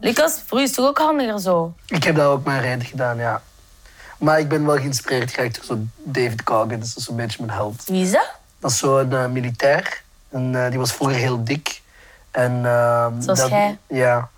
Lucas, 0.00 0.42
voor 0.46 0.58
u 0.58 0.62
is 0.62 0.68
het 0.68 0.76
toch 0.76 0.86
ook 0.86 0.98
handiger 0.98 1.40
zo? 1.40 1.74
Ik 1.86 2.04
heb 2.04 2.16
dat 2.16 2.26
ook 2.26 2.44
maar 2.44 2.60
reden 2.60 2.86
gedaan, 2.86 3.16
ja. 3.16 3.42
Maar 4.18 4.38
ik 4.38 4.48
ben 4.48 4.66
wel 4.66 4.76
geïnspireerd 4.76 5.30
geraakt 5.30 5.54
door 5.54 5.64
zo 5.64 5.78
David 5.96 6.42
Coggins. 6.42 6.88
Dat 6.88 6.96
is 6.96 7.04
zo'n 7.04 7.16
beetje 7.16 7.44
mijn 7.44 7.58
held. 7.58 7.84
Wie 7.86 8.02
is 8.02 8.12
dat? 8.12 8.30
Dat 8.58 8.70
is 8.70 8.78
zo'n 8.78 9.10
uh, 9.12 9.26
militair. 9.26 10.02
En, 10.28 10.52
uh, 10.52 10.68
die 10.68 10.78
was 10.78 10.92
vroeger 10.92 11.16
heel 11.16 11.44
dik. 11.44 11.80
En, 12.30 12.52
uh, 12.64 13.06
Zoals 13.18 13.38
dat, 13.38 13.48
jij. 13.48 13.78
Ja. 13.86 14.28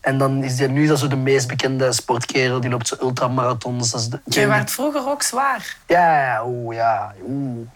En 0.00 0.18
dan 0.18 0.44
is 0.44 0.56
die, 0.56 0.68
nu 0.68 0.82
is 0.82 0.88
dat 0.88 0.98
zo 0.98 1.08
de 1.08 1.16
meest 1.16 1.48
bekende 1.48 1.92
sportkerel. 1.92 2.60
Die 2.60 2.70
loopt 2.70 2.88
zo 2.88 2.96
ultramarathons. 3.00 3.90
Dat 3.90 4.00
is 4.00 4.08
de, 4.08 4.20
Je 4.24 4.46
werd 4.46 4.70
vroeger 4.70 5.08
ook 5.08 5.22
zwaar. 5.22 5.76
Ja, 5.86 6.22
ja, 6.22 6.44
oeh, 6.44 6.76
ja. 6.76 7.14
Oeh. 7.28 7.66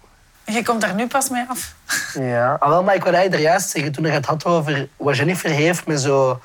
Je 0.44 0.62
komt 0.64 0.80
daar 0.80 0.94
nu 0.94 1.06
pas 1.06 1.28
mee 1.28 1.44
af. 1.48 1.74
Ja, 2.14 2.56
ah, 2.58 2.68
wel, 2.68 2.82
maar 2.82 2.94
ik 2.94 3.02
wilde 3.02 3.16
eigenlijk 3.16 3.44
er 3.44 3.50
juist 3.50 3.70
zeggen, 3.70 3.92
toen 3.92 4.04
hij 4.04 4.14
het 4.14 4.26
had 4.26 4.44
over 4.44 4.88
wat 4.96 5.16
Jennifer 5.16 5.50
heeft 5.50 5.86
met 5.86 6.00
zo... 6.00 6.40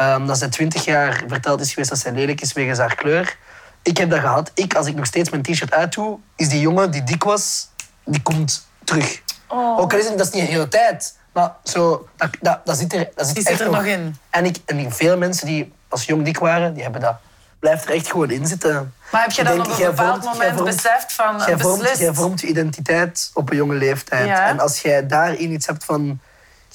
Um, 0.00 0.26
dat 0.26 0.38
zij 0.38 0.48
twintig 0.48 0.84
jaar 0.84 1.22
verteld 1.26 1.60
is 1.60 1.68
geweest 1.70 1.88
dat 1.88 1.98
zij 1.98 2.12
lelijk 2.12 2.40
is 2.40 2.52
wegens 2.52 2.78
haar 2.78 2.94
kleur. 2.94 3.36
Ik 3.82 3.96
heb 3.96 4.10
dat 4.10 4.20
gehad. 4.20 4.50
Ik, 4.54 4.74
als 4.74 4.86
ik 4.86 4.94
nog 4.94 5.06
steeds 5.06 5.30
mijn 5.30 5.42
t-shirt 5.42 5.72
uitdoe, 5.72 6.18
is 6.36 6.48
die 6.48 6.60
jongen 6.60 6.90
die 6.90 7.04
dik 7.04 7.24
was, 7.24 7.68
die 8.04 8.22
komt 8.22 8.66
terug. 8.84 9.22
Oh. 9.46 9.78
Ook 9.78 9.92
al 9.92 9.98
is 9.98 10.08
het, 10.08 10.18
dat 10.18 10.26
is 10.26 10.32
niet 10.32 10.46
de 10.46 10.52
hele 10.52 10.68
tijd, 10.68 11.16
maar 11.32 11.52
zo, 11.64 12.08
dat, 12.16 12.28
dat, 12.40 12.60
dat 12.64 12.78
zit 12.78 12.92
er, 12.92 13.08
dat 13.14 13.26
zit 13.26 13.34
Die 13.34 13.44
echt 13.46 13.58
zit 13.58 13.66
er 13.66 13.72
nog 13.72 13.84
in. 13.84 14.16
En, 14.30 14.44
ik, 14.44 14.56
en 14.66 14.92
veel 14.92 15.16
mensen 15.16 15.46
die 15.46 15.72
als 15.88 16.04
jong 16.04 16.24
dik 16.24 16.38
waren, 16.38 16.74
die 16.74 16.82
hebben 16.82 17.00
dat. 17.00 17.16
Blijft 17.58 17.84
er 17.84 17.94
echt 17.94 18.10
gewoon 18.10 18.30
in 18.30 18.46
zitten. 18.46 18.94
Maar 19.12 19.22
heb 19.22 19.30
je 19.30 19.44
dan 19.44 19.52
denk, 19.54 19.66
op 19.66 19.78
een 19.78 19.84
bepaald 19.84 20.22
vormt- 20.22 20.38
moment 20.38 20.58
vormt- 20.58 20.74
beseft 20.74 21.12
van 21.12 21.42
Jij 21.46 21.58
vormt, 21.58 21.98
jij 21.98 22.14
vormt 22.14 22.40
je 22.40 22.46
identiteit 22.46 23.30
op 23.34 23.50
een 23.50 23.56
jonge 23.56 23.74
leeftijd. 23.74 24.26
Ja. 24.26 24.48
En 24.48 24.60
als 24.60 24.80
jij 24.80 25.06
daarin 25.06 25.52
iets 25.52 25.66
hebt 25.66 25.84
van... 25.84 26.20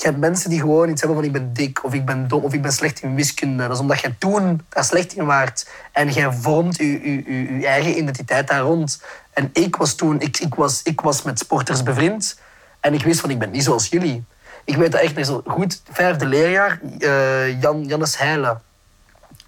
Je 0.03 0.09
hebt 0.09 0.21
mensen 0.21 0.49
die 0.49 0.59
gewoon 0.59 0.89
iets 0.89 1.01
hebben 1.01 1.19
van 1.19 1.27
ik 1.27 1.33
ben 1.33 1.53
dik, 1.53 1.83
of 1.83 1.93
ik 1.93 2.05
ben 2.05 2.27
dom, 2.27 2.43
of 2.43 2.53
ik 2.53 2.61
ben 2.61 2.71
slecht 2.71 3.01
in 3.01 3.15
wiskunde. 3.15 3.63
Dat 3.63 3.71
is 3.71 3.79
omdat 3.79 3.99
jij 3.99 4.15
toen 4.19 4.61
daar 4.69 4.83
slecht 4.83 5.13
in 5.13 5.25
waart. 5.25 5.69
En 5.91 6.09
jij 6.09 6.31
vormt 6.31 6.77
je, 6.77 7.13
je, 7.59 7.67
eigen 7.67 7.97
identiteit 7.97 8.47
daar 8.47 8.61
rond. 8.61 9.01
En 9.33 9.49
ik 9.53 9.75
was 9.75 9.95
toen... 9.95 10.19
Ik, 10.19 10.39
ik, 10.39 10.55
was, 10.55 10.81
ik 10.83 11.01
was 11.01 11.21
met 11.21 11.39
sporters 11.39 11.83
bevriend. 11.83 12.39
En 12.79 12.93
ik 12.93 13.03
wist 13.03 13.19
van, 13.19 13.29
ik 13.29 13.39
ben 13.39 13.51
niet 13.51 13.63
zoals 13.63 13.87
jullie. 13.87 14.23
Ik 14.63 14.75
weet 14.75 14.91
dat 14.91 15.01
echt 15.01 15.15
nog 15.15 15.25
zo 15.25 15.41
goed. 15.47 15.81
Vijfde 15.91 16.25
leerjaar, 16.25 16.79
eh, 16.99 17.61
Jan, 17.61 17.83
Jannes 17.83 18.17
Heijlen 18.17 18.61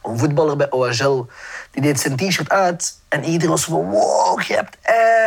een 0.03 0.17
voetballer 0.17 0.55
bij 0.55 0.71
OHL. 0.71 1.27
Die 1.71 1.81
deed 1.81 1.99
zijn 1.99 2.15
t-shirt 2.15 2.49
uit 2.49 2.99
en 3.07 3.23
iedereen 3.23 3.49
was 3.49 3.63
van 3.63 3.89
wow, 3.89 4.41
je 4.41 4.53
hebt 4.53 4.77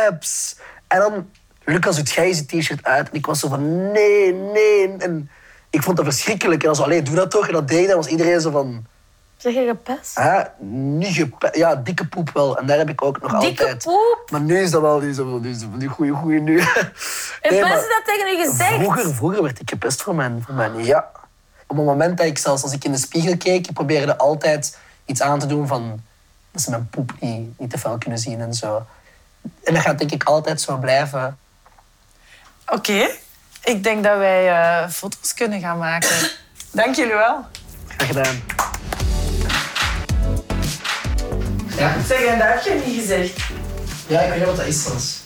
abs. 0.07 0.55
En 0.87 0.99
dan, 0.99 1.29
Lucas 1.71 1.95
doet 1.95 2.09
jij 2.11 2.33
zijn 2.33 2.45
t-shirt 2.45 2.83
uit 2.83 3.09
en 3.09 3.15
ik 3.15 3.25
was 3.25 3.39
zo 3.39 3.47
van 3.47 3.91
nee, 3.91 4.33
nee. 4.33 4.95
En 4.97 5.29
ik 5.69 5.83
vond 5.83 5.97
dat 5.97 6.05
verschrikkelijk. 6.05 6.61
En 6.61 6.65
dan 6.67 6.75
zo, 6.75 6.83
allee, 6.83 7.01
doe 7.01 7.15
dat 7.15 7.31
toch. 7.31 7.47
En 7.47 7.53
dat 7.53 7.67
deed 7.67 7.87
dan 7.87 7.95
was 7.95 8.07
iedereen 8.07 8.41
zo 8.41 8.51
van, 8.51 8.85
Zeg 9.37 9.53
je 9.53 9.65
gepest? 9.67 10.15
hè, 10.15 10.41
niet 10.65 11.13
gepe- 11.15 11.49
ja, 11.53 11.75
dikke 11.75 12.05
poep 12.07 12.29
wel. 12.33 12.57
En 12.57 12.65
daar 12.65 12.77
heb 12.77 12.89
ik 12.89 13.01
ook 13.03 13.21
nog 13.21 13.39
Dikke 13.41 13.61
altijd. 13.63 13.83
poep? 13.83 14.27
Maar 14.31 14.41
nu 14.41 14.59
is 14.59 14.71
dat 14.71 14.81
wel, 14.81 14.99
dat 15.01 15.15
wel, 15.15 15.39
nu 15.77 15.87
goeie, 15.87 16.11
goeie, 16.13 16.39
nu. 16.41 16.59
Heeft 16.59 17.49
Nee, 17.49 17.61
mensen 17.61 17.89
dat 17.89 18.01
tegen 18.05 18.27
u 18.39 18.49
gezegd? 18.49 18.73
Vroeger, 18.75 19.13
vroeger 19.15 19.43
werd 19.43 19.59
ik 19.59 19.69
gepest 19.69 20.01
voor 20.01 20.15
mijn, 20.15 20.43
voor 20.45 20.53
mijn 20.55 20.85
ja. 20.85 21.09
Op 21.67 21.77
het 21.77 21.85
moment 21.85 22.17
dat 22.17 22.25
ik 22.25 22.37
zelfs 22.37 22.63
als 22.63 22.73
ik 22.73 22.83
in 22.83 22.91
de 22.91 22.97
spiegel 22.97 23.37
keek, 23.37 23.67
ik 23.67 23.73
probeerde 23.73 24.17
altijd 24.17 24.77
iets 25.05 25.21
aan 25.21 25.39
te 25.39 25.45
doen 25.45 25.67
van 25.67 26.01
dat 26.51 26.61
ze 26.61 26.69
mijn 26.69 26.87
poep 26.89 27.11
niet, 27.19 27.59
niet 27.59 27.69
te 27.69 27.77
fel 27.77 27.97
kunnen 27.97 28.19
zien 28.19 28.41
en 28.41 28.53
zo. 28.53 28.85
En 29.63 29.73
dat 29.73 29.83
gaat 29.83 29.97
denk 29.99 30.11
ik 30.11 30.23
altijd 30.23 30.61
zo 30.61 30.77
blijven. 30.77 31.37
Oké, 32.71 33.09
ik 33.63 33.83
denk 33.83 34.03
dat 34.03 34.17
wij 34.17 34.49
eh, 34.49 34.89
foto's 34.89 35.33
kunnen 35.33 35.59
gaan 35.59 35.77
maken. 35.77 36.09
Dank 36.71 36.95
jullie 36.95 37.13
wel. 37.13 37.45
Graag 37.87 38.07
gedaan. 38.07 38.43
Ja, 41.77 41.93
Zeg, 42.07 42.19
en 42.23 42.37
dat 42.39 42.47
heb 42.47 42.63
je 42.63 42.83
niet 42.85 42.99
gezegd. 42.99 43.37
ja 44.07 44.21
ik 44.21 44.29
weet 44.29 44.37
niet 44.37 44.47
wat 44.47 44.57
dat 44.57 44.65
is 44.65 44.83
soms. 44.83 45.17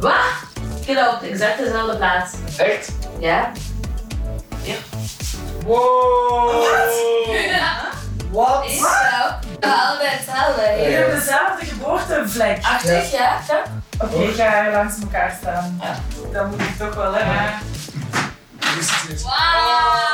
Wat? 0.00 0.14
Ik 0.80 0.86
heb 0.86 0.96
dat 0.96 1.14
op 1.14 1.22
exact 1.22 1.58
dezelfde 1.58 1.96
plaats. 1.96 2.32
Echt? 2.56 2.88
Ja? 3.18 3.52
Wow! 5.66 6.64
Wat? 8.32 8.64
Is 8.64 8.80
zo. 9.60 9.68
Altijd 9.68 10.10
hetzelfde. 10.12 10.62
Je 10.62 10.96
hebt 10.96 11.14
dezelfde 11.14 11.66
geboortevlek. 11.66 12.58
Achtig, 12.62 13.10
ja? 13.12 13.38
ja? 13.48 13.62
Oké, 13.98 14.22
ik 14.22 14.34
ga 14.34 14.70
langs 14.72 14.94
elkaar 15.02 15.36
staan. 15.40 15.80
Ja. 15.82 15.94
Dat 16.32 16.50
moet 16.50 16.60
ik 16.60 16.76
toch 16.78 16.94
wel 16.94 17.12
hebben. 17.14 17.52
Wauw! 19.22 20.10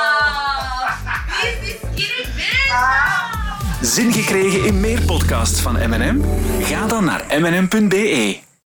Wie 1.41 1.51
is 1.51 1.61
die 1.61 1.79
skinny 1.79 2.27
bitch? 2.35 3.35
Zin 3.81 4.13
gekregen 4.13 4.65
in 4.65 4.81
meer 4.81 5.01
podcasts 5.01 5.61
van 5.61 5.73
M&M? 5.91 6.25
Ga 6.61 6.87
dan 6.87 7.05
naar 7.05 7.25
mnm.be. 7.41 8.46